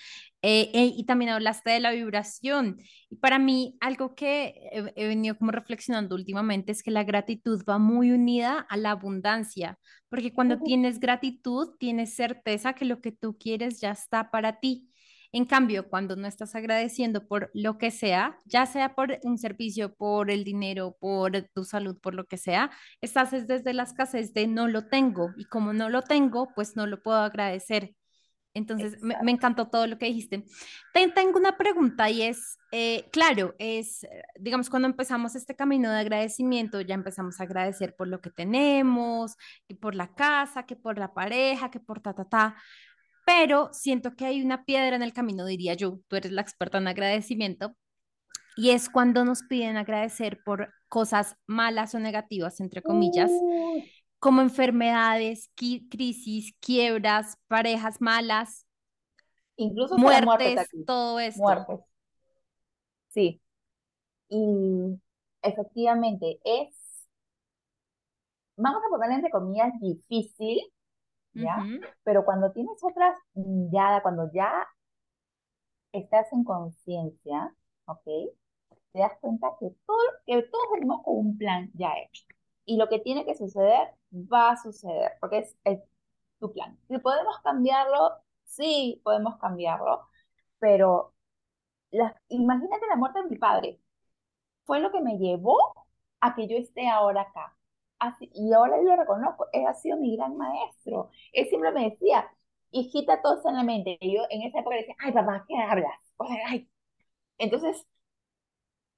[0.42, 2.78] Eh, eh, y también hablaste de la vibración.
[3.10, 7.64] Y para mí, algo que he, he, venido como reflexionando últimamente es que la gratitud
[7.70, 9.78] va muy unida a la abundancia,
[10.10, 14.90] porque cuando tienes gratitud, tienes certeza que lo que tú quieres ya está para ti.
[15.36, 19.94] En cambio, cuando no estás agradeciendo por lo que sea, ya sea por un servicio,
[19.94, 22.72] por el dinero, por tu salud, por lo que sea,
[23.02, 26.88] estás desde la escasez de no lo tengo y como no lo tengo, pues no
[26.88, 27.94] lo puedo agradecer.
[28.54, 30.46] Entonces, me, encantó todo lo que dijiste.
[30.94, 34.08] tengo una pregunta y es, eh, claro, es,
[34.40, 39.36] digamos, cuando empezamos este camino de agradecimiento, ya empezamos a agradecer por lo que tenemos,
[39.68, 42.56] y por la casa, que por la pareja, que por ta, ta, ta
[43.26, 46.78] pero siento que hay una piedra en el camino, diría yo, tú eres la experta
[46.78, 47.76] en agradecimiento,
[48.56, 53.32] y es cuando nos piden agradecer por cosas malas o negativas, entre comillas,
[54.20, 58.66] como enfermedades, crisis, quiebras, parejas malas,
[59.58, 61.42] incluso muertes, todo esto.
[61.42, 61.80] Muertes.
[63.10, 63.42] Sí.
[64.30, 65.00] Y
[65.42, 67.08] efectivamente es,
[68.56, 70.62] vamos a ponerle entre comillas, difícil
[72.04, 74.68] pero cuando tienes otra mirada, cuando ya
[75.92, 77.54] estás en conciencia,
[77.86, 78.04] ¿ok?
[78.94, 82.26] Te das cuenta que, todo, que todos venimos con un plan ya hecho.
[82.66, 85.80] Y lo que tiene que suceder, va a suceder, porque es,
[86.40, 86.78] tu plan.
[86.88, 88.12] Si podemos cambiarlo,
[88.46, 90.08] sí, podemos cambiarlo,
[90.60, 91.14] pero
[92.30, 93.80] imagínate la muerte de mi padre.
[94.66, 95.58] Fue lo que me llevó
[96.20, 97.56] a que yo esté ahora acá
[98.34, 101.10] y ahora yo lo reconozco, él ha sido mi gran maestro.
[101.34, 102.30] Él siempre me decía,
[102.72, 103.98] hijita, todo está en la mente.
[104.00, 105.94] Y yo en esa época decía, ay, papá, ¿qué hablas?
[106.48, 106.70] ay.
[107.40, 107.86] Entonces,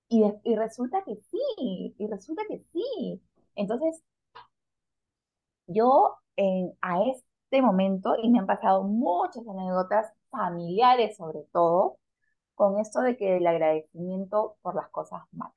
[0.10, 3.22] y, y resulta que sí, y resulta que sí.
[3.56, 4.04] Entonces,
[5.68, 11.98] yo en, a este momento, y me han pasado muchas anécdotas familiares sobre todo,
[12.56, 15.56] con esto de que el agradecimiento por las cosas malas,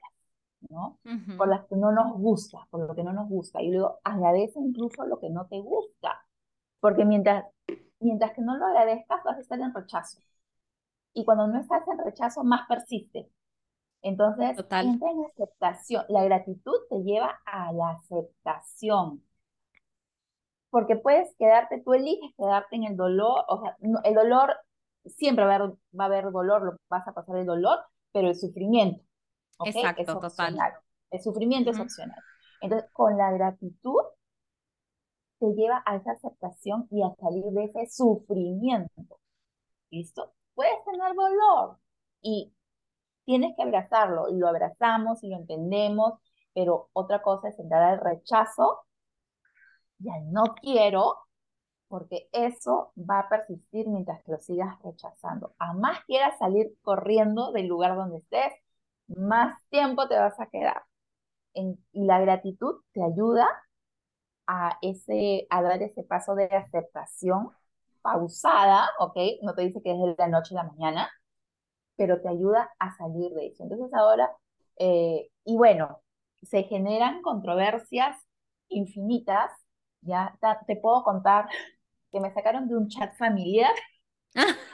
[0.68, 0.98] ¿no?
[1.36, 3.62] Por las que no nos gusta, por lo que no nos gusta.
[3.62, 6.24] Y luego agradece incluso lo que no te gusta.
[6.80, 7.46] Porque mientras,
[8.00, 10.20] mientras que no lo agradezcas, vas a estar en rechazo.
[11.12, 13.28] Y cuando no estás en rechazo, más persiste.
[14.02, 14.86] Entonces, Total.
[14.86, 16.04] entra en aceptación.
[16.08, 19.22] La gratitud te lleva a la aceptación.
[20.70, 24.54] Porque puedes quedarte, tú eliges quedarte en el dolor, o sea, el dolor,
[25.04, 27.80] siempre va a haber, va a haber dolor, lo vas a pasar el dolor,
[28.12, 29.02] pero el sufrimiento.
[29.64, 30.74] Exacto, es opcional.
[31.10, 32.18] El sufrimiento es opcional.
[32.60, 34.00] Entonces, con la gratitud
[35.38, 39.18] te lleva a esa aceptación y a salir de ese sufrimiento.
[39.90, 40.32] ¿Listo?
[40.54, 41.78] Puedes tener dolor
[42.22, 42.52] y
[43.24, 46.14] tienes que abrazarlo lo abrazamos y lo entendemos,
[46.52, 48.80] pero otra cosa es entrar al rechazo
[50.00, 51.16] y al no quiero,
[51.88, 55.54] porque eso va a persistir mientras que lo sigas rechazando.
[55.58, 58.52] A más quieras salir corriendo del lugar donde estés,
[59.16, 60.82] más tiempo te vas a quedar.
[61.54, 63.46] y la gratitud te ayuda
[64.46, 67.50] a, ese, a dar ese paso de aceptación
[68.02, 69.16] pausada, ¿ok?
[69.42, 71.10] No te dice que es de la noche a la mañana,
[71.96, 73.64] pero te ayuda a salir de eso.
[73.64, 74.30] Entonces ahora,
[74.78, 76.00] eh, y bueno,
[76.42, 78.16] se generan controversias
[78.68, 79.50] infinitas,
[80.02, 80.36] ya
[80.66, 81.48] te puedo contar
[82.10, 83.72] que me sacaron de un chat familiar.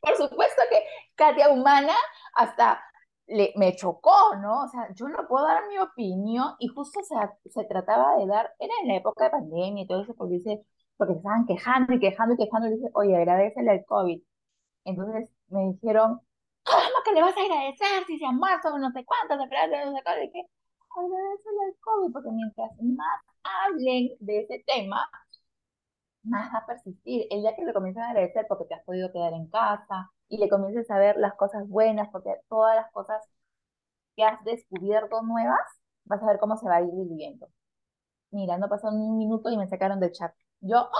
[0.00, 0.84] Por supuesto que
[1.14, 1.94] Katia Humana
[2.36, 2.82] hasta
[3.26, 4.64] le, me chocó, ¿no?
[4.64, 7.14] O sea, yo no puedo dar mi opinión y justo se,
[7.50, 10.64] se trataba de dar, era en la época de pandemia y todo eso, porque, dice,
[10.96, 14.22] porque estaban quejando y quejando y quejando y dice, oye, agradecele al COVID.
[14.84, 16.20] Entonces me dijeron,
[16.64, 20.02] ¿cómo que le vas a agradecer si se marzo no sé cuánto, de no sé
[20.04, 20.22] cuánto?
[20.24, 20.46] Y
[20.96, 25.08] agradecele al COVID, porque mientras más hablen de ese tema,
[26.24, 27.26] más va a persistir.
[27.30, 30.38] El día que le comiences a agradecer porque te has podido quedar en casa y
[30.38, 33.22] le comiences a ver las cosas buenas, porque todas las cosas
[34.16, 35.60] que has descubierto nuevas,
[36.04, 37.48] vas a ver cómo se va a ir viviendo.
[38.30, 40.32] Mira, no pasó ni un minuto y me sacaron del chat.
[40.60, 40.90] Yo, ¡ah!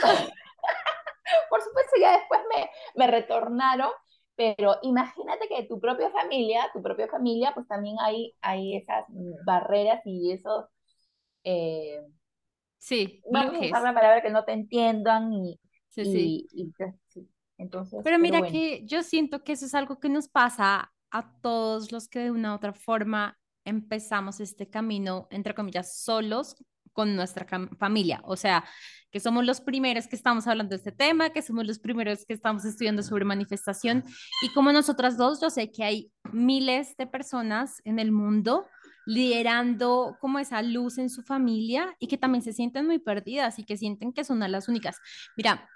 [1.50, 3.90] por supuesto, ya después me, me retornaron,
[4.36, 9.04] pero imagínate que tu propia familia, tu propia familia, pues también hay, hay esas
[9.46, 10.66] barreras y esos...
[11.44, 12.00] Eh,
[12.78, 15.60] sí, vamos a usar la palabra que no te entiendan y...
[15.90, 17.28] Sí, sí.
[17.58, 21.92] Entonces, pero mira que yo siento que eso es algo que nos pasa a todos
[21.92, 26.56] los que de una u otra forma empezamos este camino, entre comillas, solos
[26.92, 27.46] con nuestra
[27.78, 28.20] familia.
[28.24, 28.64] O sea,
[29.10, 32.34] que somos los primeros que estamos hablando de este tema, que somos los primeros que
[32.34, 34.04] estamos estudiando sobre manifestación.
[34.42, 38.66] Y como nosotras dos, yo sé que hay miles de personas en el mundo
[39.06, 43.64] liderando como esa luz en su familia y que también se sienten muy perdidas y
[43.64, 44.96] que sienten que son las únicas.
[45.36, 45.68] Mira,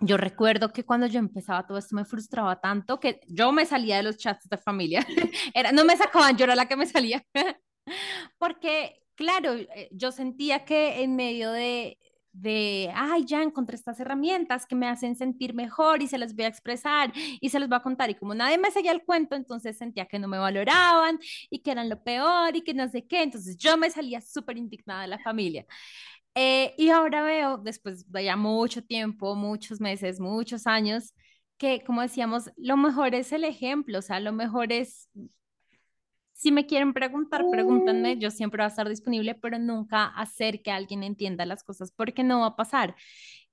[0.00, 3.96] yo recuerdo que cuando yo empezaba todo esto me frustraba tanto que yo me salía
[3.98, 5.06] de los chats de familia.
[5.54, 7.24] Era, no me sacaban, yo era la que me salía.
[8.38, 11.98] Porque, claro, eh, yo sentía que en medio de
[12.34, 16.44] de, ay, ya encontré estas herramientas que me hacen sentir mejor y se las voy
[16.44, 18.10] a expresar y se las voy a contar.
[18.10, 21.18] Y como nadie me seguía el cuento, entonces sentía que no me valoraban
[21.48, 23.22] y que eran lo peor y que no sé qué.
[23.22, 25.64] Entonces yo me salía súper indignada de la familia.
[26.34, 31.14] Eh, y ahora veo, después de ya mucho tiempo, muchos meses, muchos años,
[31.58, 35.08] que como decíamos, lo mejor es el ejemplo, o sea, lo mejor es
[36.34, 38.18] si me quieren preguntar, pregúntenme, mm.
[38.18, 42.22] yo siempre voy a estar disponible, pero nunca hacer que alguien entienda las cosas porque
[42.22, 42.94] no va a pasar.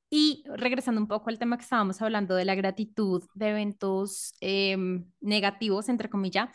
[0.10, 5.06] Y regresando un poco al tema que estábamos hablando de la gratitud de eventos em,
[5.22, 6.50] negativos, entre comillas,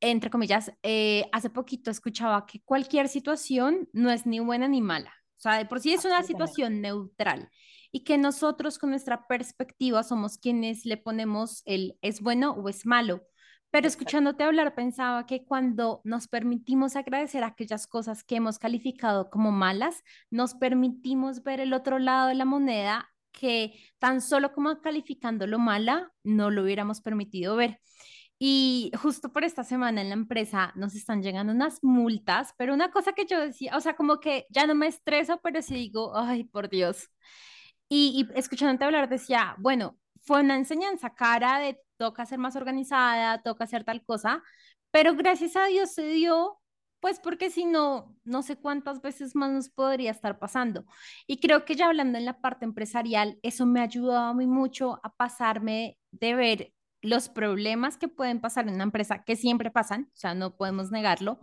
[0.00, 5.12] entre comillas, eh, hace poquito escuchaba que cualquier situación no es ni buena ni mala.
[5.42, 7.50] O sea, de por sí es una situación neutral
[7.90, 12.86] y que nosotros con nuestra perspectiva somos quienes le ponemos el es bueno o es
[12.86, 13.26] malo.
[13.72, 19.50] Pero escuchándote hablar, pensaba que cuando nos permitimos agradecer aquellas cosas que hemos calificado como
[19.50, 25.48] malas, nos permitimos ver el otro lado de la moneda que tan solo como calificando
[25.48, 27.80] lo mala, no lo hubiéramos permitido ver.
[28.44, 32.90] Y justo por esta semana en la empresa nos están llegando unas multas, pero una
[32.90, 36.16] cosa que yo decía, o sea, como que ya no me estreso, pero sí digo,
[36.16, 37.08] ay, por Dios.
[37.88, 43.40] Y, y escuchándote hablar decía, bueno, fue una enseñanza cara de toca ser más organizada,
[43.42, 44.42] toca hacer tal cosa,
[44.90, 46.58] pero gracias a Dios se dio,
[46.98, 50.84] pues porque si no, no sé cuántas veces más nos podría estar pasando.
[51.28, 54.98] Y creo que ya hablando en la parte empresarial, eso me ha ayudado muy mucho
[55.04, 56.72] a pasarme de ver
[57.02, 60.90] los problemas que pueden pasar en una empresa, que siempre pasan, o sea, no podemos
[60.90, 61.38] negarlo,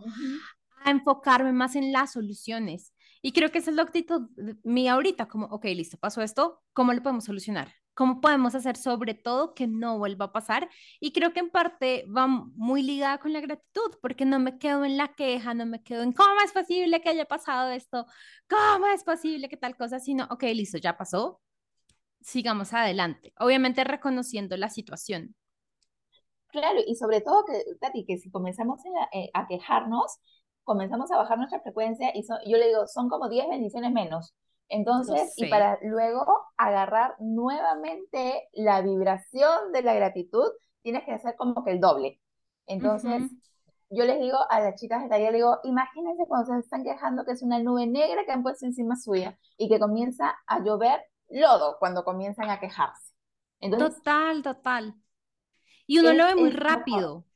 [0.84, 2.94] a enfocarme más en las soluciones.
[3.22, 4.30] Y creo que esa es la actitud
[4.64, 7.72] mía ahorita, como, ok, listo, pasó esto, ¿cómo lo podemos solucionar?
[7.92, 10.70] ¿Cómo podemos hacer sobre todo que no vuelva a pasar?
[11.00, 14.86] Y creo que en parte va muy ligada con la gratitud, porque no me quedo
[14.86, 18.06] en la queja, no me quedo en cómo es posible que haya pasado esto,
[18.48, 21.42] cómo es posible que tal cosa, sino, ok, listo, ya pasó,
[22.22, 23.34] sigamos adelante.
[23.38, 25.34] Obviamente reconociendo la situación.
[26.52, 28.80] Claro, y sobre todo que, Tati, que si comenzamos
[29.12, 30.18] eh, a quejarnos,
[30.64, 34.34] comenzamos a bajar nuestra frecuencia y yo le digo, son como 10 bendiciones menos.
[34.68, 36.24] Entonces, y para luego
[36.56, 40.46] agarrar nuevamente la vibración de la gratitud,
[40.82, 42.20] tienes que hacer como que el doble.
[42.66, 43.32] Entonces,
[43.90, 47.32] yo les digo a las chicas de taller, digo, imagínense cuando se están quejando que
[47.32, 51.76] es una nube negra que han puesto encima suya y que comienza a llover lodo
[51.80, 53.12] cuando comienzan a quejarse.
[53.60, 54.94] total, total.
[55.90, 57.26] Y uno lo ve muy rápido.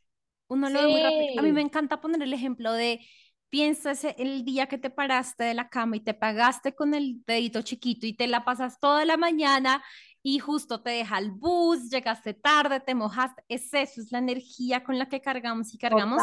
[0.47, 1.41] Uno lo ve muy rápido.
[1.41, 3.01] A mí me encanta poner el ejemplo de
[3.49, 7.63] Piensa el día que te paraste de la cama y te pagaste con el dedito
[7.63, 9.83] chiquito y te la pasas toda la mañana
[10.23, 13.43] y justo te deja el bus, llegaste tarde, te mojaste.
[13.49, 16.23] Es eso, es la energía con la que cargamos y cargamos.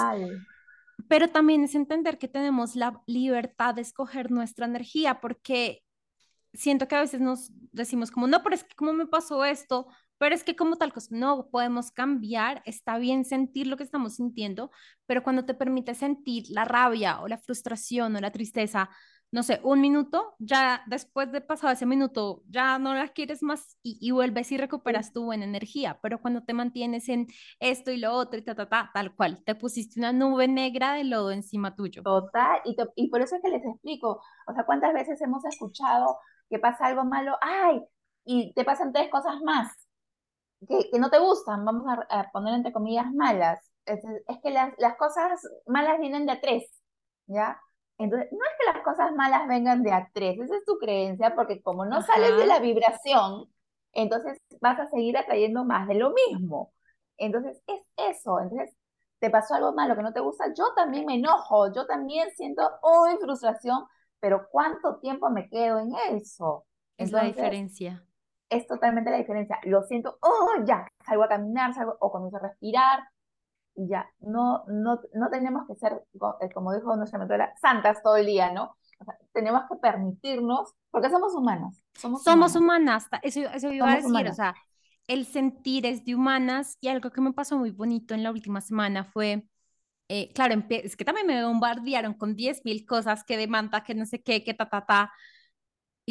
[1.09, 5.83] Pero también es entender que tenemos la libertad de escoger nuestra energía porque
[6.53, 9.87] siento que a veces nos decimos como, no, pero es que como me pasó esto,
[10.21, 14.17] pero es que como tal cosa, no podemos cambiar, está bien sentir lo que estamos
[14.17, 14.69] sintiendo,
[15.07, 18.91] pero cuando te permite sentir la rabia o la frustración o la tristeza,
[19.31, 23.79] no sé, un minuto, ya después de pasado ese minuto, ya no la quieres más
[23.81, 27.25] y, vuelves y recuperas tu buena energía, pero cuando te mantienes en
[27.59, 30.93] esto y lo otro y ta, ta, ta, tal cual, te pusiste una nube negra
[30.93, 32.03] de lodo encima tuyo.
[32.03, 36.19] Total, y, y por eso es que les explico, o sea, ¿cuántas veces hemos escuchado
[36.47, 37.37] que pasa algo malo?
[37.41, 37.81] ¡Ay!
[38.23, 39.80] Y te pasan tres cosas más
[40.67, 43.59] que, no te gustan, vamos a, poner entre comillas malas.
[43.85, 44.01] Es,
[44.43, 46.69] que las, las, cosas malas vienen de a tres,
[47.25, 47.59] ¿ya?
[47.97, 51.35] Entonces, no es que las cosas malas vengan de a tres, esa es tu creencia,
[51.35, 53.51] porque como no sales de la vibración,
[53.93, 56.73] entonces vas a seguir atrayendo más de lo mismo.
[57.17, 58.39] Entonces, es eso.
[58.39, 58.75] Entonces,
[59.19, 62.67] te pasó algo malo que no te gusta, yo también me enojo, yo también siento,
[62.81, 63.85] uy, frustración,
[64.19, 66.65] pero ¿cuánto tiempo me quedo en eso?
[66.97, 68.03] Es la diferencia
[68.51, 69.57] es totalmente la diferencia.
[69.63, 72.99] Lo siento, oh, ya, salgo a caminar, salgo, o comienzo a respirar,
[73.75, 76.03] y ya, no, no, no tenemos que ser,
[76.41, 78.75] eh, como dijo nuestra mentora, santas todo el día, ¿no?
[79.33, 81.83] tenemos que permitirnos, porque somos humanas.
[81.95, 83.07] Somos, somos humanas.
[83.23, 84.53] eso, eso iba a decir, o sea,
[85.07, 88.61] el sentir es de humanas, y algo que me pasó muy bonito en la última
[88.61, 89.47] semana fue,
[90.07, 94.05] eh, claro, es que también me bombardearon con 10 mil cosas que demanda, que no
[94.05, 95.11] sé qué, que ta, ta, ta,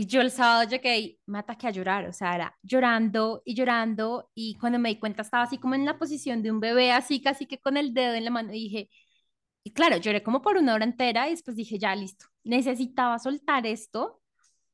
[0.00, 3.54] y yo el sábado llegué y me ataqué a llorar, o sea, era llorando y
[3.54, 6.90] llorando y cuando me di cuenta estaba así como en la posición de un bebé,
[6.90, 8.90] así casi que con el dedo en la mano y dije,
[9.62, 13.66] y claro, lloré como por una hora entera y después dije, ya listo, necesitaba soltar
[13.66, 14.22] esto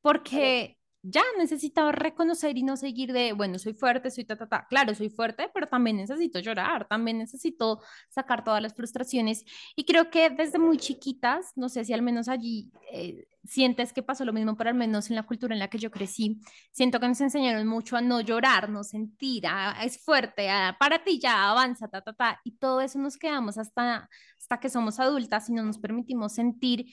[0.00, 4.66] porque ya necesitaba reconocer y no seguir de, bueno, soy fuerte, soy ta, ta, ta.
[4.68, 9.44] Claro, soy fuerte, pero también necesito llorar, también necesito sacar todas las frustraciones.
[9.76, 14.02] Y creo que desde muy chiquitas, no sé si al menos allí eh, sientes que
[14.02, 16.40] pasó lo mismo, pero al menos en la cultura en la que yo crecí,
[16.72, 19.44] siento que nos enseñaron mucho a no llorar, no sentir,
[19.82, 22.40] es fuerte, para ti ya, avanza, ta, ta, ta.
[22.44, 26.86] Y todo eso nos quedamos hasta, hasta que somos adultas y no nos permitimos sentir.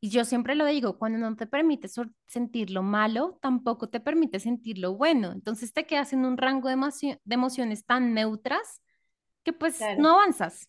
[0.00, 1.94] Y yo siempre lo digo, cuando no te permites
[2.26, 5.32] sentir lo malo, tampoco te permite sentir lo bueno.
[5.32, 8.82] Entonces te quedas en un rango de, emociones tan neutras
[9.42, 10.68] que pues no avanzas.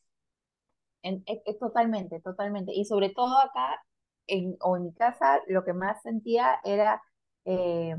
[1.01, 2.73] En, e, e, totalmente, totalmente.
[2.73, 3.79] Y sobre todo acá,
[4.27, 7.01] en, o en mi casa, lo que más sentía era
[7.45, 7.95] eh,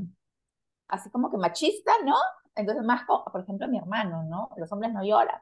[0.87, 2.15] así como que machista, ¿no?
[2.55, 4.49] Entonces más, por ejemplo, mi hermano, ¿no?
[4.57, 5.41] Los hombres no lloran.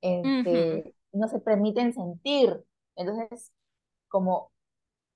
[0.00, 2.64] Este, No se permiten sentir.
[2.96, 3.52] Entonces,
[4.08, 4.50] como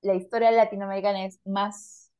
[0.02, 2.12] la historia latinoamericana es más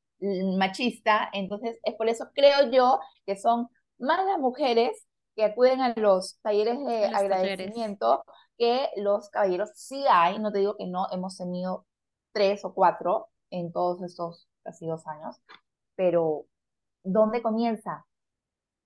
[0.58, 3.68] machista, entonces es por eso creo yo que son
[3.98, 8.24] más las mujeres que acuden a los talleres de agradecimiento
[8.58, 9.70] que los caballeros.
[9.74, 11.86] Sí hay, no te digo que no, hemos tenido
[12.36, 15.40] tres o cuatro en todos estos casi dos años,
[15.94, 16.44] pero
[17.02, 18.04] ¿dónde comienza?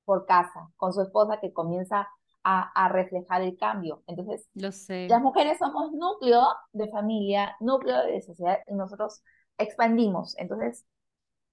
[0.05, 2.09] Por casa, con su esposa que comienza
[2.45, 4.05] a, reflejar el cambio.
[4.07, 5.09] Entonces, Lo sé.
[5.09, 6.43] las mujeres somos núcleo
[6.73, 9.21] de familia, núcleo de sociedad y nosotros
[9.59, 10.39] expandimos.
[10.39, 10.87] Entonces,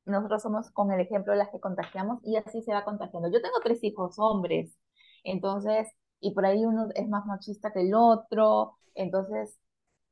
[0.06, 3.30] nosotros somos con el ejemplo de las que contagiamos y así se va contagiando.
[3.32, 4.72] Yo tengo tres hijos hombres,
[5.24, 5.88] entonces,
[6.20, 9.58] y por ahí uno es más machista que el otro, entonces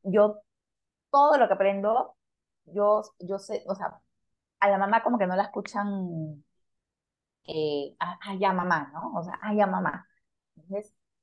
[0.03, 0.41] yo
[1.15, 2.15] todo lo que aprendo,
[2.65, 4.01] yo, yo sé, o sea,
[4.59, 6.43] a la mamá como que no la escuchan,
[7.47, 9.13] eh, ah, ah ya mamá, ¿no?
[9.19, 10.07] O sea, ah, ya mamá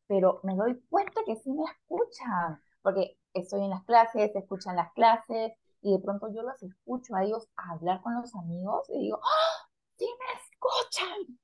[0.06, 4.92] pero me doy cuenta que sí me escuchan, porque estoy en las clases, escuchan las
[4.92, 9.20] clases, y de pronto yo los escucho a ellos hablar con los amigos y digo,
[9.22, 9.68] ¡Ah!
[9.96, 11.38] ¡Sí me escuchan!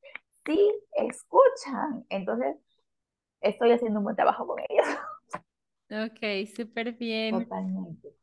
[0.46, 2.06] sí escuchan.
[2.08, 2.56] Entonces,
[3.40, 4.86] estoy haciendo un buen trabajo con ellos.
[5.90, 7.38] Ok, súper bien.
[7.44, 8.17] Totalmente.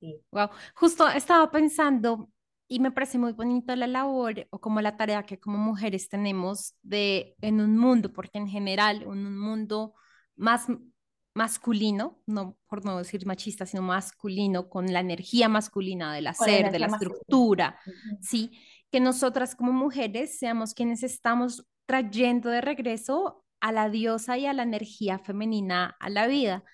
[0.00, 0.20] Sí.
[0.30, 0.48] Wow.
[0.74, 2.30] Justo estaba pensando
[2.66, 6.74] y me parece muy bonito la labor o como la tarea que como mujeres tenemos
[6.82, 9.94] de en un mundo, porque en general en un mundo
[10.36, 10.66] más
[11.34, 16.78] masculino, no por no decir machista, sino masculino, con la energía masculina del hacer, de
[16.78, 17.78] la estructura,
[18.20, 18.50] ¿sí?
[18.90, 24.52] Que nosotras como mujeres seamos quienes estamos trayendo de regreso a la diosa y a
[24.52, 26.64] la energía femenina a la vida.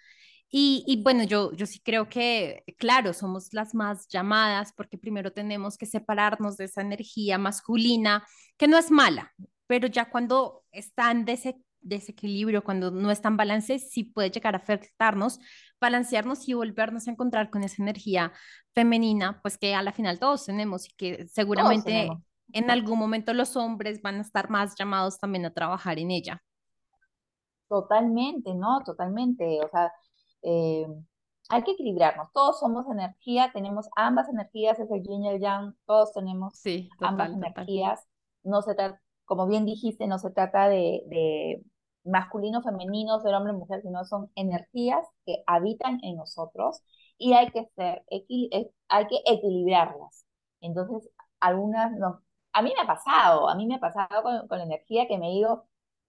[0.48, 5.32] Y, y, bueno, yo, yo sí creo que, claro, somos las más llamadas porque primero
[5.32, 8.24] tenemos que separarnos de esa energía masculina,
[8.56, 9.32] que no es mala,
[9.66, 14.54] pero ya cuando están de ese desequilibrio, cuando no está en balance, sí puede llegar
[14.54, 15.38] a afectarnos,
[15.80, 18.32] balancearnos y volvernos a encontrar con esa energía
[18.74, 22.10] femenina, pues que a la final todos tenemos y que seguramente
[22.52, 26.42] en algún momento los hombres van a estar más llamados también a trabajar en ella.
[27.68, 28.80] Totalmente, ¿no?
[28.84, 29.60] Totalmente.
[29.64, 29.92] O sea,
[30.42, 30.86] eh,
[31.48, 32.32] hay que equilibrarnos.
[32.32, 36.62] Todos somos energía, tenemos ambas energías, es el yin y el yang, todos tenemos
[37.00, 38.06] ambas energías.
[38.42, 41.62] No se trata, como bien dijiste, no se trata de
[42.06, 46.82] masculino, femenino, ser hombre, mujer, sino son energías que habitan en nosotros
[47.18, 50.26] y hay que ser, eh, hay que equilibrarlas.
[50.60, 51.10] Entonces,
[51.40, 52.22] algunas no,
[52.52, 55.18] a mí me ha pasado, a mí me ha pasado con, con la energía que
[55.18, 55.64] me digo,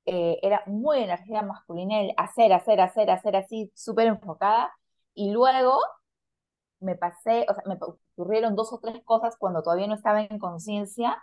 [0.07, 4.71] eh, era muy energía masculina, el hacer, hacer, hacer, hacer así, súper enfocada,
[5.13, 5.79] y luego
[6.79, 7.77] me pasé, o sea, me
[8.15, 11.21] ocurrieron dos o tres cosas cuando todavía no estaba en conciencia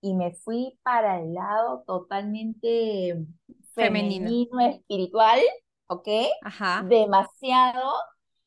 [0.00, 3.26] y me fui para el lado totalmente
[3.72, 5.40] femenino, espiritual,
[5.86, 6.08] ¿ok?
[6.42, 6.82] Ajá.
[6.86, 7.92] Demasiado.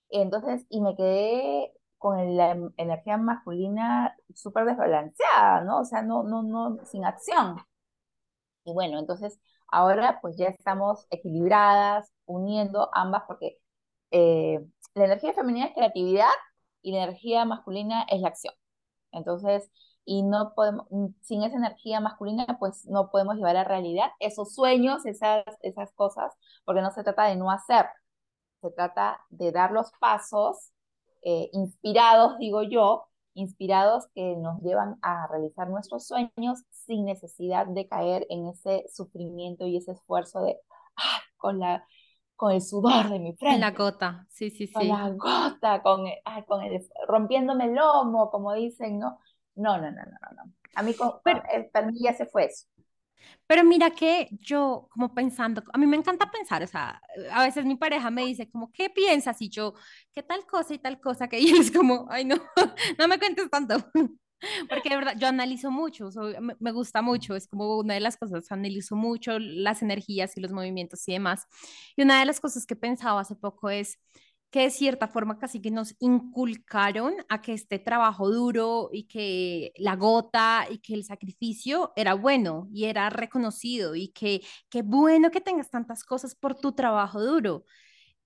[0.09, 5.79] Entonces, y me quedé con la em, energía masculina súper desbalanceada, ¿no?
[5.79, 7.57] O sea, no, no, no, sin acción.
[8.63, 9.39] Y bueno, entonces
[9.71, 13.59] ahora pues ya estamos equilibradas, uniendo ambas, porque
[14.11, 14.59] eh,
[14.95, 16.29] la energía femenina es creatividad
[16.81, 18.53] y la energía masculina es la acción.
[19.11, 19.71] Entonces,
[20.05, 20.87] y no podemos,
[21.21, 26.33] sin esa energía masculina, pues no podemos llevar a realidad esos sueños, esas, esas cosas,
[26.65, 27.85] porque no se trata de no hacer,
[28.61, 30.71] se trata de dar los pasos
[31.21, 37.87] eh, inspirados, digo yo, inspirados que nos llevan a realizar nuestros sueños sin necesidad de
[37.87, 40.57] caer en ese sufrimiento y ese esfuerzo de,
[40.97, 41.85] ah, con la
[42.39, 43.55] con el sudor de mi frente.
[43.55, 44.73] Con la gota, sí, sí, sí.
[44.73, 46.05] Con la gota, con,
[46.47, 49.19] con el, rompiéndome el lomo, como dicen, ¿no?
[49.55, 50.53] No, no, no, no, no.
[50.73, 52.65] A mí, pero, eh, para mí ya se fue eso.
[53.47, 57.01] Pero mira que yo, como pensando, a mí me encanta pensar, o sea,
[57.31, 59.41] a veces mi pareja me dice como, ¿qué piensas?
[59.41, 59.73] Y yo,
[60.13, 61.27] ¿qué tal cosa y tal cosa?
[61.27, 62.35] Que y es como, ay, no,
[62.97, 63.77] no me cuentes tanto.
[64.69, 66.09] Porque de verdad, yo analizo mucho,
[66.39, 70.41] me, me, gusta mucho, es como una de las cosas, analizo mucho las energías y
[70.41, 71.45] los movimientos y demás.
[71.97, 73.99] Y una de las cosas que pensaba hace poco es,
[74.51, 79.73] que de cierta forma casi que nos inculcaron a que este trabajo duro y que
[79.77, 85.31] la gota y que el sacrificio era bueno y era reconocido y que qué bueno
[85.31, 87.65] que tengas tantas cosas por tu trabajo duro.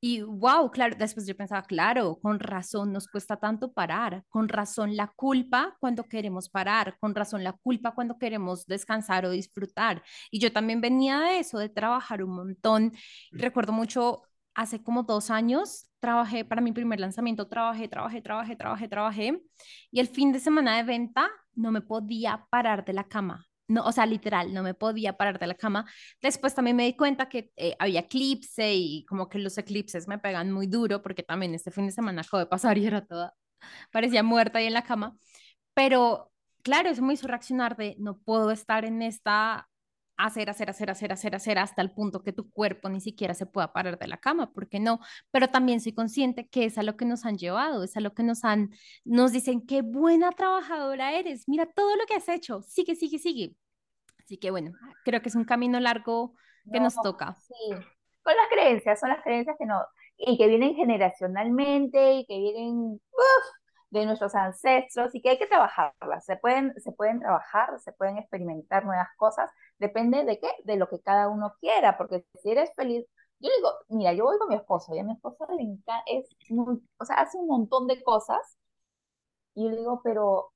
[0.05, 4.97] Y wow, claro, después yo pensaba, claro, con razón nos cuesta tanto parar, con razón
[4.97, 10.03] la culpa cuando queremos parar, con razón la culpa cuando queremos descansar o disfrutar.
[10.30, 12.91] Y yo también venía de eso, de trabajar un montón.
[13.32, 14.24] Recuerdo mucho
[14.56, 19.41] hace como dos años trabajé para mi primer lanzamiento, trabajé, trabajé, trabajé, trabajé, trabajé.
[19.91, 23.45] Y el fin de semana de venta no me podía parar de la cama.
[23.70, 25.86] No, o sea, literal, no me podía parar de la cama.
[26.22, 30.20] Después también me di cuenta que eh, había eclipse y como que los eclipses me
[30.20, 33.34] pegan muy duro porque también este fin de semana acabo de pasar y era toda,
[33.91, 35.16] parecía muerta ahí en la cama.
[35.74, 36.32] Pero
[36.64, 39.70] claro, eso me hizo reaccionar de no puedo estar en esta
[40.26, 43.45] hacer, hacer, hacer, hacer, hacer, hacer hasta el punto que tu cuerpo ni siquiera se
[43.45, 44.99] pueda parar de la cama, ¿por qué no?
[45.32, 48.13] Pero también soy consciente que es a lo que nos han llevado, es a lo
[48.13, 48.71] que nos han,
[49.03, 53.55] nos dicen, qué buena trabajadora eres, mira todo lo que has hecho, sigue, sigue, sigue.
[54.19, 54.71] Así que bueno,
[55.03, 56.36] creo que es un camino largo
[56.71, 57.36] que nos toca.
[57.36, 57.71] Sí,
[58.21, 59.82] con las creencias, son las creencias que no,
[60.17, 63.01] y que vienen generacionalmente y que vienen,
[63.94, 66.26] de nuestros ancestros y que hay que trabajarlas.
[66.26, 70.89] Se pueden, se pueden trabajar, se pueden experimentar nuevas cosas, depende de qué, de lo
[70.89, 73.06] que cada uno quiera, porque si eres feliz,
[73.39, 76.28] yo digo, mira, yo voy con mi esposo y a mi esposo le encanta, es
[76.98, 78.58] o sea, hace un montón de cosas
[79.54, 80.52] y yo digo, pero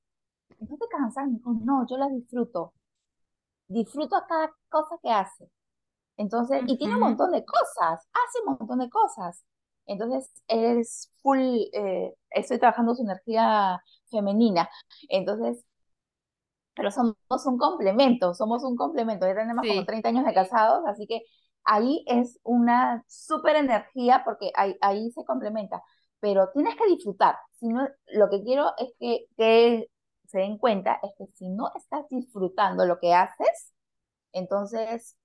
[0.59, 1.27] ¿no te cansas?
[1.63, 2.73] no, yo las disfruto.
[3.67, 5.51] Disfruto a cada cosa que hace.
[6.17, 9.43] Entonces, y tiene un montón de cosas, hace un montón de cosas.
[9.87, 11.39] Entonces, es full,
[11.73, 14.69] eh, estoy trabajando su energía femenina.
[15.09, 15.65] Entonces,
[16.75, 17.15] pero somos
[17.45, 19.25] un complemento, somos un complemento.
[19.27, 21.21] Ya tenemos como 30 años de casados, así que
[21.63, 25.81] ahí es una súper energía porque ahí, ahí se complementa.
[26.19, 27.35] Pero tienes que disfrutar.
[27.59, 29.89] Si no, lo que quiero es que, que
[30.27, 33.73] se den cuenta es que si no estás disfrutando lo que haces,
[34.33, 35.17] entonces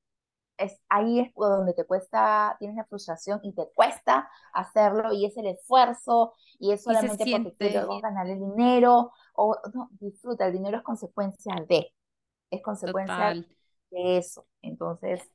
[0.57, 5.36] es, ahí es donde te cuesta, tienes la frustración y te cuesta hacerlo y es
[5.36, 10.78] el esfuerzo y es solamente porque quiero ganar el dinero o no, disfruta, el dinero
[10.78, 11.92] es consecuencia de,
[12.50, 13.34] es consecuencia
[13.90, 14.46] de eso.
[14.61, 15.30] Entonces...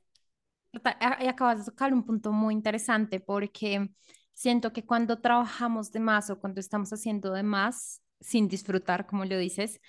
[0.70, 3.88] Y acabas de tocar un punto muy interesante porque
[4.34, 9.24] siento que cuando trabajamos de más o cuando estamos haciendo de más sin disfrutar, como
[9.24, 9.80] lo dices,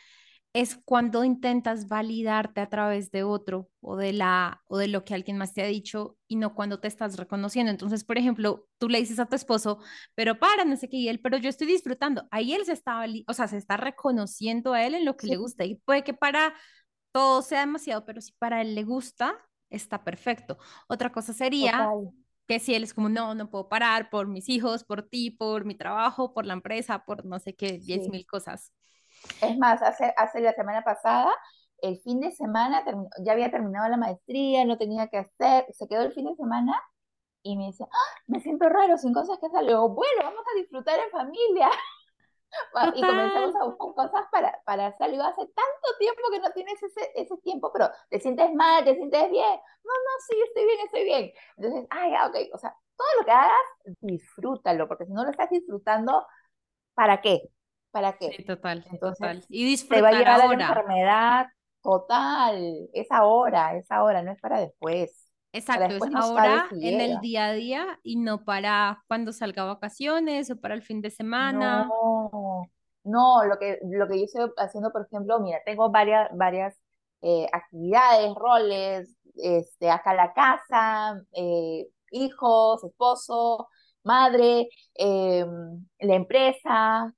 [0.53, 5.13] es cuando intentas validarte a través de otro o de la o de lo que
[5.13, 7.71] alguien más te ha dicho y no cuando te estás reconociendo.
[7.71, 9.79] Entonces, por ejemplo, tú le dices a tu esposo,
[10.15, 12.27] pero para, no sé qué, y él, pero yo estoy disfrutando.
[12.31, 15.37] Ahí él se está, o sea, se está reconociendo a él en lo que le
[15.37, 16.53] gusta y puede que para
[17.11, 19.35] todo sea demasiado, pero si para él le gusta,
[19.69, 20.57] está perfecto.
[20.87, 21.89] Otra cosa sería
[22.47, 25.65] que si él es como, no, no puedo parar por mis hijos, por ti, por
[25.65, 28.73] mi trabajo, por la empresa, por no sé qué, diez mil cosas.
[29.41, 31.33] Es más, hace, hace la semana pasada,
[31.81, 32.83] el fin de semana,
[33.23, 36.81] ya había terminado la maestría, no tenía que hacer, se quedó el fin de semana
[37.41, 38.21] y me decía, ¡Ah!
[38.27, 39.63] me siento raro, sin cosas que hacer.
[39.63, 41.69] bueno, vamos a disfrutar en familia.
[42.95, 45.11] y comenzamos a buscar cosas para, para hacer.
[45.11, 48.95] Digo, hace tanto tiempo que no tienes ese, ese tiempo, pero te sientes mal, te
[48.95, 49.59] sientes bien.
[49.83, 51.31] No, no, sí, estoy bien, estoy bien.
[51.57, 55.49] Entonces, ay, ok, o sea, todo lo que hagas, disfrútalo, porque si no lo estás
[55.49, 56.25] disfrutando,
[56.93, 57.49] ¿para qué?
[57.91, 58.31] ¿Para qué?
[58.35, 59.45] Sí, total, Entonces, total.
[59.49, 61.47] Y disfrutar te va a llevar a la enfermedad
[61.81, 65.25] total, es ahora, es ahora, no es para después.
[65.51, 70.51] Exacto, es ahora en el día a día y no para cuando salga a vacaciones
[70.51, 71.85] o para el fin de semana.
[71.85, 72.69] No,
[73.03, 76.79] no, lo que, lo que yo estoy haciendo, por ejemplo, mira, tengo varias, varias
[77.21, 83.67] eh, actividades, roles, este, acá la casa, eh, hijos, esposo,
[84.03, 87.11] madre, em, la empresa,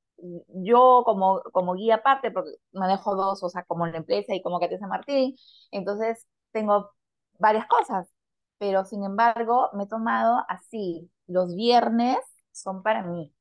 [0.49, 4.59] yo como, como guía aparte, porque manejo dos, o sea, como la empresa y como
[4.59, 5.35] San Martín,
[5.71, 6.91] entonces tengo
[7.39, 8.09] varias cosas,
[8.57, 12.17] pero sin embargo me he tomado así, los viernes
[12.51, 13.33] son para mí.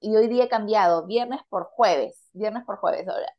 [0.00, 3.06] Y hoy día he cambiado, viernes por jueves, viernes por jueves.
[3.08, 3.32] Ahora,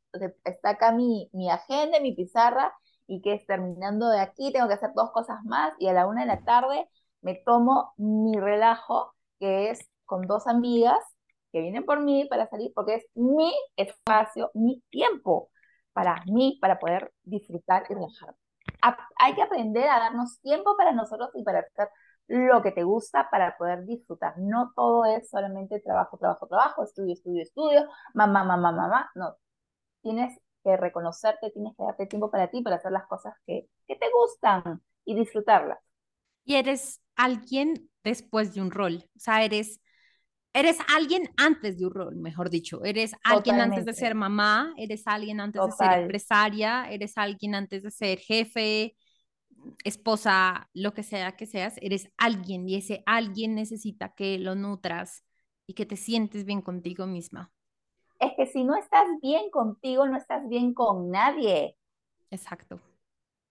[0.45, 2.73] está acá mi, mi agenda, mi pizarra,
[3.07, 6.07] y que es terminando de aquí, tengo que hacer dos cosas más, y a la
[6.07, 6.87] una de la tarde
[7.21, 10.99] me tomo mi relajo, que es con dos amigas
[11.53, 15.51] que vienen por mí para salir, porque es mi espacio, mi tiempo
[15.93, 18.35] para mí, para poder disfrutar y relajarme.
[19.17, 21.89] Hay que aprender a darnos tiempo para nosotros y para hacer
[22.27, 24.33] lo que te gusta para poder disfrutar.
[24.37, 29.11] No todo es solamente trabajo, trabajo, trabajo, estudio, estudio, estudio, mamá, mamá, mamá.
[29.13, 29.35] No,
[30.01, 33.95] tienes que reconocerte, tienes que darte tiempo para ti, para hacer las cosas que, que
[33.95, 35.79] te gustan y disfrutarlas.
[36.45, 39.79] Y eres alguien después de un rol, o sea, eres
[40.53, 42.83] Eres alguien antes de un rol, mejor dicho.
[42.83, 47.81] Eres alguien antes de ser mamá, eres alguien antes de ser empresaria, eres alguien antes
[47.81, 48.95] de ser jefe,
[49.83, 51.75] esposa, lo que sea que seas.
[51.81, 55.23] Eres alguien y ese alguien necesita que lo nutras
[55.65, 57.51] y que te sientes bien contigo misma.
[58.19, 61.75] Es que si no estás bien contigo, no estás bien con nadie.
[62.29, 62.79] Exacto.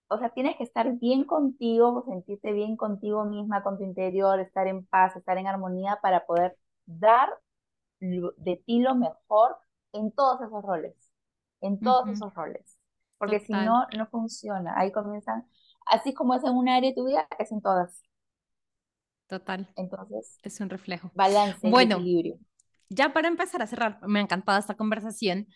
[0.07, 4.67] O sea, tienes que estar bien contigo, sentirte bien contigo misma, con tu interior, estar
[4.67, 6.55] en paz, estar en armonía para poder
[6.85, 7.29] dar
[8.01, 9.57] de ti lo mejor
[9.93, 10.95] en todos esos roles,
[11.61, 12.77] en todos esos roles.
[13.17, 14.77] Porque si no, no funciona.
[14.77, 15.47] Ahí comienzan,
[15.85, 18.01] así como es en un área de tu vida, es en todas.
[19.27, 19.71] Total.
[19.75, 21.09] Entonces, es un reflejo.
[21.13, 22.37] Balance, bueno, equilibrio.
[22.89, 25.47] Ya para empezar a cerrar, me ha encantado esta conversación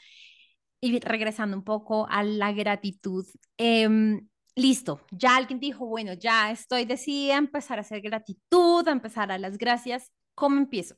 [0.79, 3.25] y regresando un poco a la gratitud.
[3.57, 8.91] Em, listo, ya alguien dijo, bueno, ya estoy decidida a empezar a hacer gratitud, a
[8.91, 10.11] empezar a las gracias.
[10.33, 10.95] ¿Cómo empiezo?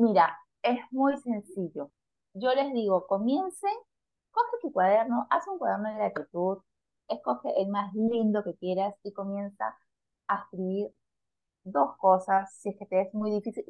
[0.00, 1.90] Mira, es muy sencillo.
[2.32, 3.74] Yo les digo, comiencen,
[4.30, 6.58] coge tu cuaderno, haz un cuaderno de gratitud,
[7.06, 9.76] escoge el más lindo que quieras y comienza
[10.26, 10.94] a escribir
[11.64, 13.64] dos cosas, si es que te es muy difícil.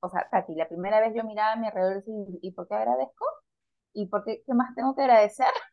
[0.00, 2.74] o sea, Tati, la primera vez yo miraba a mi alrededor y ¿y por qué
[2.74, 3.24] agradezco?
[3.92, 5.46] ¿Y por qué, qué más tengo que agradecer?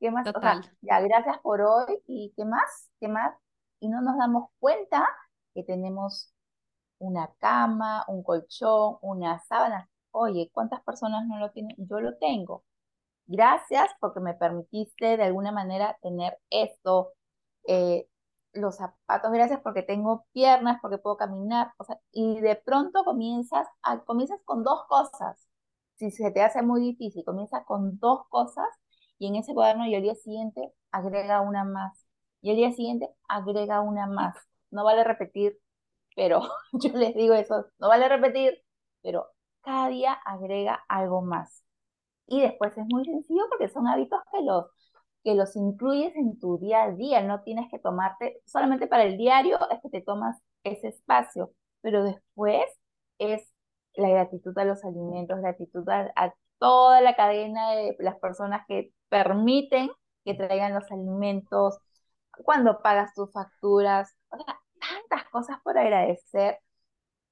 [0.00, 0.26] ¿Qué más?
[0.34, 2.90] O sea, ya, gracias por hoy y ¿qué más?
[2.98, 3.36] ¿Qué más?
[3.80, 5.06] Y no nos damos cuenta
[5.54, 6.33] que tenemos
[6.98, 9.88] una cama, un colchón, una sábana.
[10.12, 11.76] Oye, ¿cuántas personas no lo tienen?
[11.78, 12.64] Yo lo tengo.
[13.26, 17.12] Gracias porque me permitiste de alguna manera tener esto.
[17.66, 18.08] Eh,
[18.52, 21.72] los zapatos, gracias porque tengo piernas, porque puedo caminar.
[21.78, 25.38] O sea, y de pronto comienzas, a, comienzas con dos cosas.
[25.96, 28.66] si se te hace muy difícil, comienza con dos cosas
[29.18, 32.06] y en ese cuaderno y el día siguiente agrega una más.
[32.42, 34.36] Y el día siguiente agrega una más.
[34.70, 35.58] No vale repetir,
[36.14, 36.42] pero
[36.72, 38.62] yo les digo eso, no vale repetir,
[39.02, 39.26] pero
[39.62, 41.64] cada día agrega algo más.
[42.26, 44.66] Y después es muy sencillo porque son hábitos que los,
[45.24, 47.22] que los incluyes en tu día a día.
[47.22, 51.52] No tienes que tomarte, solamente para el diario es que te tomas ese espacio,
[51.82, 52.64] pero después
[53.18, 53.42] es
[53.94, 58.92] la gratitud a los alimentos, gratitud a, a toda la cadena de las personas que
[59.08, 59.90] permiten
[60.24, 61.78] que traigan los alimentos,
[62.44, 64.58] cuando pagas tus facturas, o sea,
[64.88, 66.58] tantas cosas por agradecer.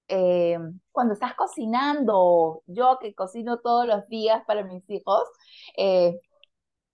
[0.09, 0.59] Eh,
[0.91, 5.25] cuando estás cocinando, yo que cocino todos los días para mis hijos,
[5.77, 6.21] eh,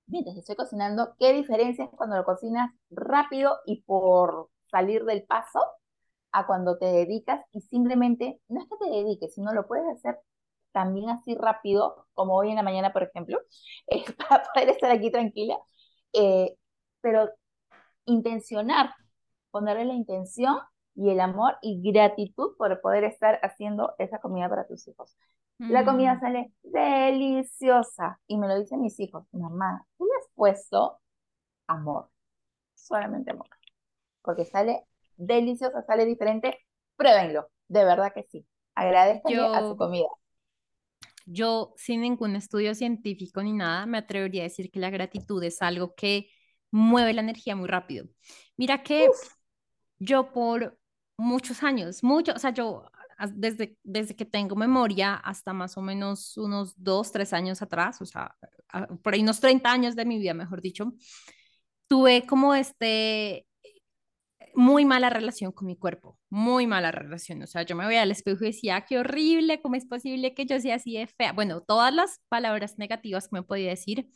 [0.07, 5.61] mientras estoy cocinando, ¿qué diferencia es cuando lo cocinas rápido y por salir del paso
[6.33, 10.19] a cuando te dedicas y simplemente, no es que te dediques, sino lo puedes hacer
[10.73, 13.41] también así rápido, como hoy en la mañana, por ejemplo,
[13.89, 15.57] eh, para poder estar aquí tranquila,
[17.01, 17.31] pero
[18.07, 18.95] intencionar,
[19.59, 20.57] ponerle la intención
[20.95, 25.17] y el amor y gratitud por poder estar haciendo esa comida para tus hijos.
[25.59, 26.21] La comida mm.
[26.21, 31.01] sale deliciosa y me lo dicen mis hijos, mamá, tú le has puesto
[31.67, 32.09] amor,
[32.75, 33.49] solamente amor,
[34.23, 34.85] porque sale
[35.17, 36.57] deliciosa, sale diferente,
[36.95, 38.47] pruébenlo, de verdad que sí.
[38.77, 40.07] Agradezcanle a su comida.
[41.27, 45.61] Yo, sin ningún estudio científico ni nada, me atrevería a decir que la gratitud es
[45.61, 46.31] algo que
[46.71, 48.07] mueve la energía muy rápido.
[48.57, 49.09] Mira que
[49.99, 50.79] yo por
[51.17, 52.91] muchos años, mucho, o sea, yo
[53.35, 58.07] desde, desde que tengo memoria hasta más o menos unos dos, tres años atrás, o
[58.07, 58.35] sea,
[59.03, 60.93] por ahí unos 30 años de mi vida, mejor dicho,
[61.89, 63.47] tuve como este
[64.55, 67.43] muy mala relación con mi cuerpo, muy mala relación.
[67.43, 70.47] O sea, yo me veía al espejo y decía, qué horrible, ¿cómo es posible que
[70.47, 71.33] yo sea así de fea?
[71.33, 74.09] Bueno, todas las palabras negativas que me podía decir.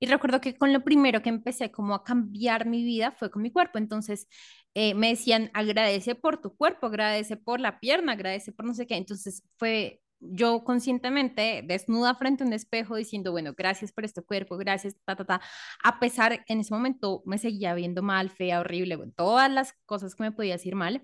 [0.00, 3.42] Y recuerdo que con lo primero que empecé como a cambiar mi vida fue con
[3.42, 3.78] mi cuerpo.
[3.78, 4.26] Entonces
[4.74, 8.86] eh, me decían, agradece por tu cuerpo, agradece por la pierna, agradece por no sé
[8.86, 8.96] qué.
[8.96, 14.56] Entonces fue yo conscientemente desnuda frente a un espejo diciendo, bueno, gracias por este cuerpo,
[14.58, 15.40] gracias, ta, ta, ta,
[15.82, 20.14] a pesar, en ese momento me seguía viendo mal, fea, horrible, bueno, todas las cosas
[20.14, 21.02] que me podía decir mal.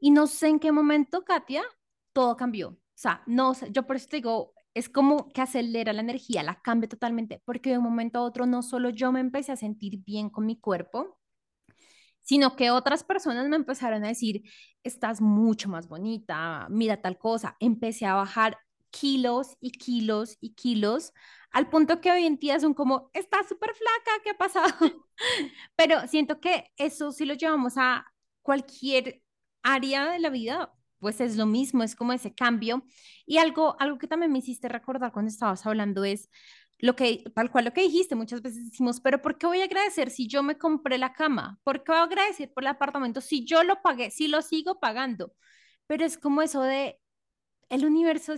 [0.00, 1.62] Y no sé en qué momento, Katia,
[2.12, 2.70] todo cambió.
[2.70, 6.60] O sea, no yo por eso te digo, es como que acelera la energía, la
[6.60, 9.98] cambia totalmente, porque de un momento a otro no solo yo me empecé a sentir
[10.04, 11.18] bien con mi cuerpo,
[12.22, 14.42] sino que otras personas me empezaron a decir,
[14.82, 17.56] estás mucho más bonita, mira tal cosa.
[17.60, 18.58] Empecé a bajar
[18.90, 21.12] kilos y kilos y kilos,
[21.50, 24.74] al punto que hoy en día son como, estás súper flaca, ¿qué ha pasado?
[25.76, 28.06] Pero siento que eso si lo llevamos a
[28.42, 29.22] cualquier
[29.62, 30.72] área de la vida,
[31.04, 32.82] pues es lo mismo, es como ese cambio.
[33.26, 36.30] Y algo, algo que también me hiciste recordar cuando estabas hablando es,
[36.78, 39.64] lo que, tal cual lo que dijiste, muchas veces decimos, pero ¿por qué voy a
[39.64, 41.58] agradecer si yo me compré la cama?
[41.62, 44.80] ¿Por qué voy a agradecer por el apartamento si yo lo pagué, si lo sigo
[44.80, 45.34] pagando?
[45.86, 46.98] Pero es como eso de,
[47.68, 48.34] el universo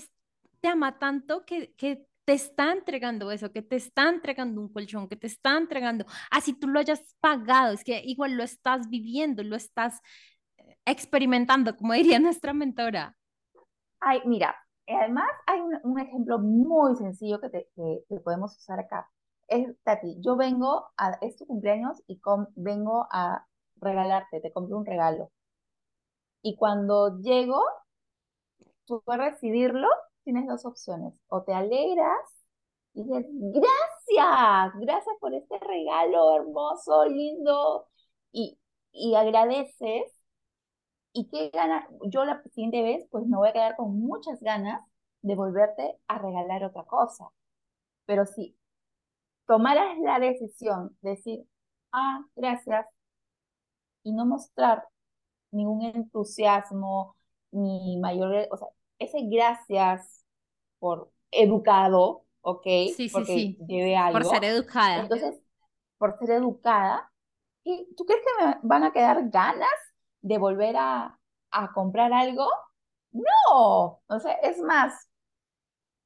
[0.60, 5.08] te ama tanto que, que te está entregando eso, que te está entregando un colchón,
[5.08, 9.44] que te está entregando, así tú lo hayas pagado, es que igual lo estás viviendo,
[9.44, 10.00] lo estás
[10.86, 13.16] experimentando, como diría nuestra mentora.
[14.00, 14.56] Ay, mira,
[14.86, 19.10] además, hay un, ejemplo muy sencillo que, te, que, podemos usar acá.
[19.48, 22.20] Es, Tati, yo vengo a, es tu cumpleaños y
[22.56, 25.30] vengo a regalarte, te compro un regalo.
[26.42, 27.60] Y cuando llego,
[28.86, 29.88] tú puedes recibirlo,
[30.24, 31.14] tienes dos opciones.
[31.28, 32.20] O te alegras
[32.94, 37.88] y dices, gracias, gracias por este regalo hermoso, lindo.
[38.32, 38.58] Y,
[38.92, 40.15] y agradeces
[41.16, 41.88] ¿Y qué gana?
[42.04, 44.84] Yo la siguiente vez, pues me voy a quedar con muchas ganas
[45.22, 47.30] de volverte a regalar otra cosa.
[48.04, 48.54] Pero si
[49.46, 51.46] tomaras la decisión de decir,
[51.92, 52.86] ah, gracias,
[54.02, 54.86] y no mostrar
[55.52, 57.16] ningún entusiasmo,
[57.50, 60.22] ni mayor, o sea, ese gracias
[60.78, 62.64] por educado, ¿ok?
[62.94, 63.58] Sí, sí, sí.
[63.66, 64.18] Lleve algo.
[64.18, 65.00] Por ser educada.
[65.00, 65.40] Entonces,
[65.96, 67.10] por ser educada,
[67.64, 69.70] ¿y tú crees que me van a quedar ganas
[70.26, 71.18] de volver a,
[71.50, 72.46] a comprar algo,
[73.12, 75.08] no, o sea, es más,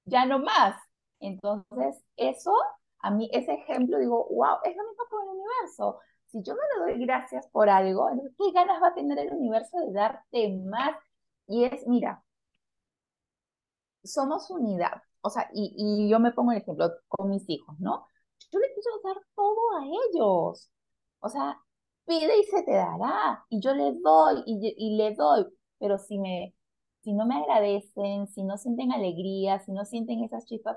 [0.04, 0.76] ya no más.
[1.20, 2.52] Entonces, eso,
[3.00, 6.00] a mí, ese ejemplo, digo, wow, es lo mismo con el universo.
[6.26, 8.08] Si yo me le doy gracias por algo,
[8.38, 10.96] ¿qué ganas va a tener el universo de darte más?
[11.46, 12.22] Y es, mira,
[14.04, 15.02] somos unidad.
[15.22, 18.06] O sea, y, y yo me pongo el ejemplo con mis hijos, ¿no?
[18.50, 20.70] Yo les quiero dar todo a ellos.
[21.20, 21.58] O sea,
[22.10, 25.46] pide y se te dará, y yo le doy y, y le doy,
[25.78, 26.52] pero si, me,
[27.02, 30.76] si no me agradecen, si no sienten alegría, si no sienten esas chispas,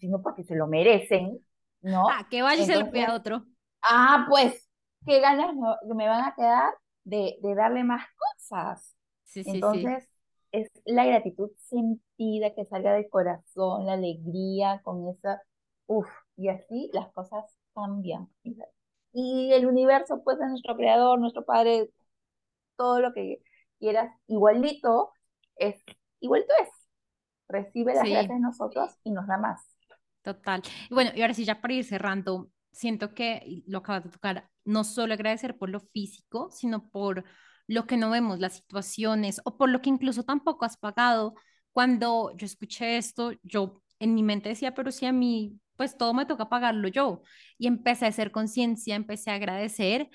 [0.00, 1.38] sino porque se lo merecen,
[1.82, 2.08] ¿no?
[2.08, 3.44] Ah, que vaya y se lo pida a otro.
[3.82, 4.70] Ah, pues,
[5.04, 6.72] qué ganas me, van a quedar
[7.04, 8.96] de, de darle más cosas.
[9.24, 10.08] Sí, sí, Entonces,
[10.50, 15.42] es la gratitud sentida que salga del corazón, la alegría con esa,
[15.86, 18.28] uff, y así las cosas cambian.
[19.12, 21.90] Y el universo, pues, es nuestro creador, nuestro padre,
[22.76, 23.42] todo lo que
[23.78, 25.12] quieras, igualito,
[25.56, 25.76] es,
[26.20, 26.68] igualito es.
[27.48, 29.60] Recibe las gracias de nosotros y nos da más.
[30.22, 30.62] Total.
[30.88, 34.48] Y bueno, y ahora sí, ya para ir cerrando, siento que lo acabas de tocar,
[34.64, 37.24] no solo agradecer por lo físico, sino por
[37.66, 41.34] lo que no vemos, las situaciones, o por lo que incluso tampoco has pagado.
[41.72, 46.14] Cuando yo escuché esto, yo en mi mente decía, pero si a mí, pues todo
[46.14, 47.22] me toca pagarlo yo.
[47.58, 50.08] Y empecé a hacer conciencia, empecé a agradecer.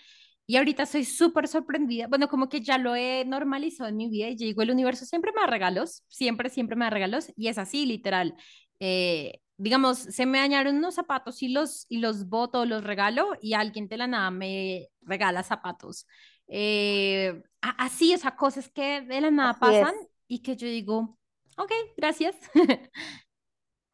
[0.45, 2.07] Y ahorita soy súper sorprendida.
[2.07, 5.31] Bueno, como que ya lo he normalizado en mi vida y digo, el universo siempre
[5.33, 7.33] me da regalos, siempre, siempre me da regalos.
[7.35, 8.35] Y es así, literal.
[8.79, 13.53] Eh, digamos, se me dañaron unos zapatos y los, y los boto, los regalo y
[13.53, 16.07] alguien de la nada me regala zapatos.
[16.47, 19.95] Eh, así, o sea, cosas que de la nada pasan
[20.27, 21.17] y que yo digo,
[21.57, 22.35] ok, gracias.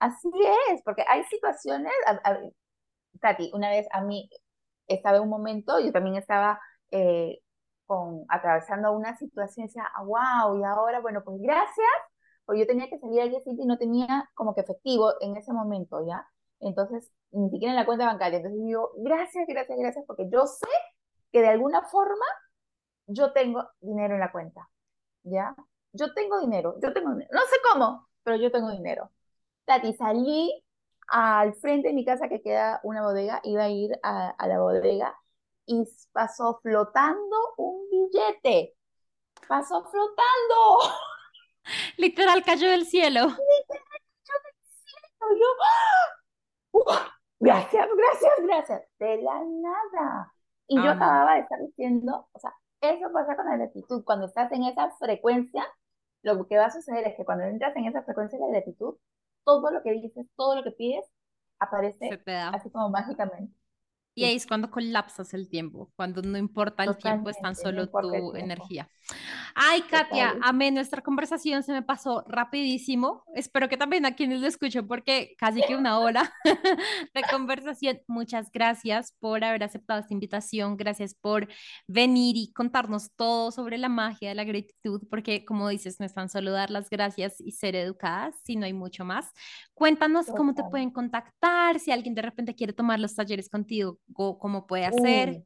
[0.04, 0.30] Así
[0.72, 1.94] es, porque hay situaciones,
[3.22, 4.30] Tati, una vez a mí
[4.88, 6.60] estaba en un momento, yo también estaba
[6.92, 7.40] eh,
[7.86, 11.88] con, atravesando una situación decía, wow, y ahora, bueno, pues gracias,
[12.46, 15.38] porque yo tenía que salir al día siguiente y no tenía como que efectivo en
[15.38, 16.28] ese momento, ¿ya?
[16.60, 18.38] Entonces, ni siquiera en la cuenta bancaria.
[18.40, 20.68] Entonces digo, gracias, gracias, gracias, porque yo sé
[21.32, 22.26] que de alguna forma
[23.08, 24.70] yo tengo dinero en la cuenta,
[25.24, 25.56] ¿ya?
[25.94, 27.32] Yo tengo dinero, yo tengo dinero.
[27.34, 29.12] No sé cómo, pero yo tengo dinero.
[29.66, 30.64] Tati, salí
[31.08, 34.60] al frente de mi casa que queda una bodega, iba a ir a, a la
[34.60, 35.16] bodega
[35.66, 38.76] y pasó flotando un billete.
[39.48, 40.96] Pasó flotando.
[41.98, 43.22] Literal cayó del cielo.
[43.22, 45.48] Literal cayó del cielo.
[46.74, 47.14] Yo, ¡ah!
[47.40, 48.82] gracias, gracias, gracias.
[49.00, 50.34] De la nada.
[50.68, 54.04] Y yo acababa de estar diciendo, o sea, eso pasa con la gratitud.
[54.04, 55.66] Cuando estás en esa frecuencia,
[56.22, 58.96] lo que va a suceder es que cuando entras en esa frecuencia de gratitud,
[59.44, 61.06] todo lo que dices, todo lo que pides,
[61.60, 62.22] aparece
[62.54, 63.54] así como mágicamente.
[64.16, 67.88] Y ahí es cuando colapsas el tiempo, cuando no importa el tiempo, es tan solo
[67.90, 68.88] tu energía.
[69.56, 73.24] Ay, Katia, amé nuestra conversación, se me pasó rapidísimo.
[73.36, 76.32] Espero que también a quienes lo escuchen, porque casi que una hora
[77.14, 78.02] de conversación.
[78.08, 81.48] Muchas gracias por haber aceptado esta invitación, gracias por
[81.88, 86.14] venir y contarnos todo sobre la magia de la gratitud, porque como dices, no es
[86.14, 89.32] tan solo dar las gracias y ser educadas, sino hay mucho más.
[89.74, 94.68] Cuéntanos cómo te pueden contactar, si alguien de repente quiere tomar los talleres contigo cómo
[94.68, 95.44] puede hacer.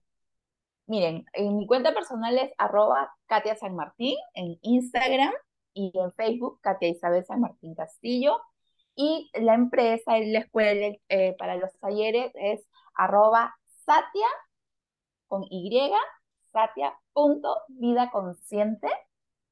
[0.88, 5.34] miren, en mi cuenta personal es arroba Katia San Martín en Instagram
[5.74, 8.40] y en Facebook Katia Isabel San Martín Castillo.
[8.96, 13.56] Y la empresa la escuela eh, para los talleres es arroba
[13.86, 14.28] Satia
[15.28, 15.92] con Y,
[16.52, 18.88] Satia punto vida consciente.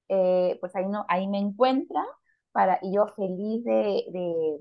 [0.07, 2.05] Eh, pues ahí, no, ahí me encuentran
[2.51, 4.57] para, y yo feliz de, de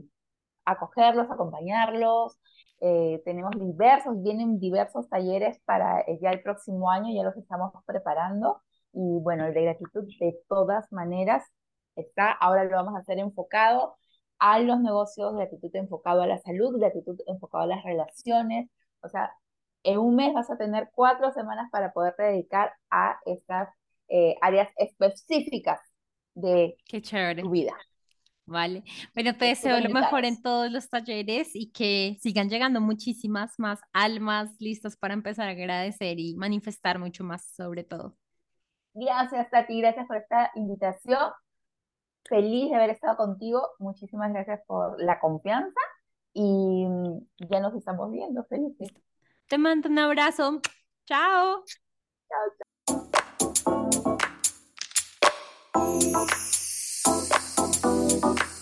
[0.65, 2.39] acogerlos, acompañarlos,
[2.81, 7.73] eh, tenemos diversos, vienen diversos talleres para eh, ya el próximo año, ya los estamos
[7.87, 8.61] preparando.
[8.93, 11.45] Y bueno, el de gratitud de todas maneras
[11.97, 13.97] está, ahora lo vamos a hacer enfocado
[14.39, 18.69] a los negocios, gratitud enfocado a la salud, gratitud enfocado a las relaciones.
[19.03, 19.33] O sea,
[19.83, 23.69] en un mes vas a tener cuatro semanas para poderte dedicar a estas
[24.09, 25.81] eh, áreas específicas
[26.35, 26.77] de
[27.41, 27.75] tu vida.
[28.47, 28.85] Vale.
[29.15, 33.81] Bueno, te deseo lo mejor en todos los talleres y que sigan llegando muchísimas más
[33.93, 38.17] almas listas para empezar a agradecer y manifestar mucho más sobre todo.
[38.93, 39.81] Gracias, Tati.
[39.81, 41.33] Gracias por esta invitación.
[42.27, 43.67] Feliz de haber estado contigo.
[43.79, 45.81] Muchísimas gracias por la confianza
[46.33, 46.87] y
[47.51, 48.45] ya nos estamos viendo.
[48.45, 48.93] Felices.
[49.49, 50.61] Te mando un abrazo.
[51.07, 51.65] Chao.
[52.29, 52.51] Chao,
[55.73, 56.64] chao.
[58.25, 58.54] Thank you.